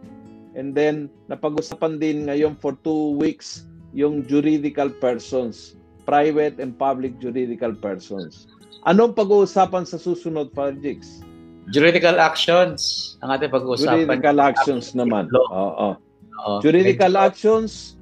[0.58, 5.79] And then, napag-usapan din ngayon for two weeks yung juridical persons,
[6.10, 8.50] private and public juridical persons.
[8.90, 11.22] Anong pag-uusapan sa susunod, Father Jigs?
[11.70, 14.10] Juridical actions ang ating pag-uusapan.
[14.10, 15.30] Juridical actions naman.
[15.38, 15.94] Oo.
[16.40, 17.28] Oh, Juridical medyo.
[17.30, 18.00] actions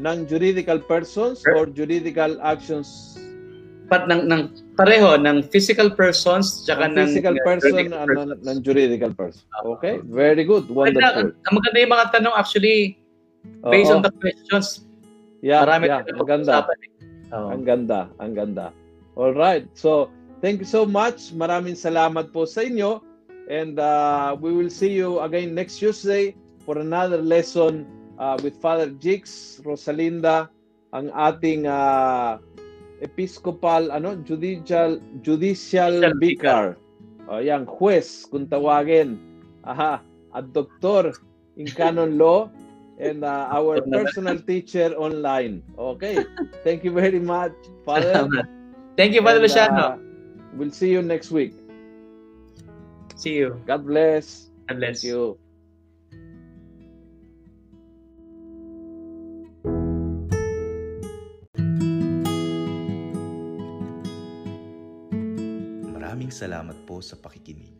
[0.00, 3.20] ng juridical persons or juridical actions
[3.90, 4.42] pat ng ng
[4.78, 9.42] pareho ng physical persons tsaka ng physical ng, person uh, ng, ng juridical person.
[9.66, 10.70] Okay, very good.
[10.70, 11.34] Wonderful.
[11.34, 12.96] Ang maganda yung mga tanong actually
[13.68, 13.98] based Uh-oh.
[13.98, 14.86] on the questions.
[15.42, 16.70] Yeah, marami yeah, ang ganda.
[17.30, 17.50] Oh.
[17.50, 18.74] Ang ganda, ang ganda.
[19.14, 19.66] All right.
[19.74, 20.10] So,
[20.42, 21.30] thank you so much.
[21.34, 23.02] Maraming salamat po sa inyo.
[23.50, 27.86] And uh, we will see you again next Tuesday for another lesson
[28.20, 30.46] uh, with Father Jix Rosalinda,
[30.94, 32.38] ang ating uh,
[33.02, 36.76] episcopal ano judicial judicial vicar.
[37.26, 39.18] O yan, juez kung tawagin.
[39.66, 39.98] Aha,
[40.34, 41.10] at doktor
[41.58, 42.46] in canon law
[43.00, 45.64] and uh, our personal teacher online.
[45.78, 46.20] Okay.
[46.62, 48.28] Thank you very much, Father.
[48.96, 49.80] Thank you, Father and, Luciano.
[49.80, 49.96] Uh,
[50.54, 51.56] we'll see you next week.
[53.16, 53.60] See you.
[53.64, 54.52] God bless.
[54.68, 55.00] God bless.
[55.00, 55.40] Thank you.
[65.96, 67.79] Maraming salamat po sa pakikinig.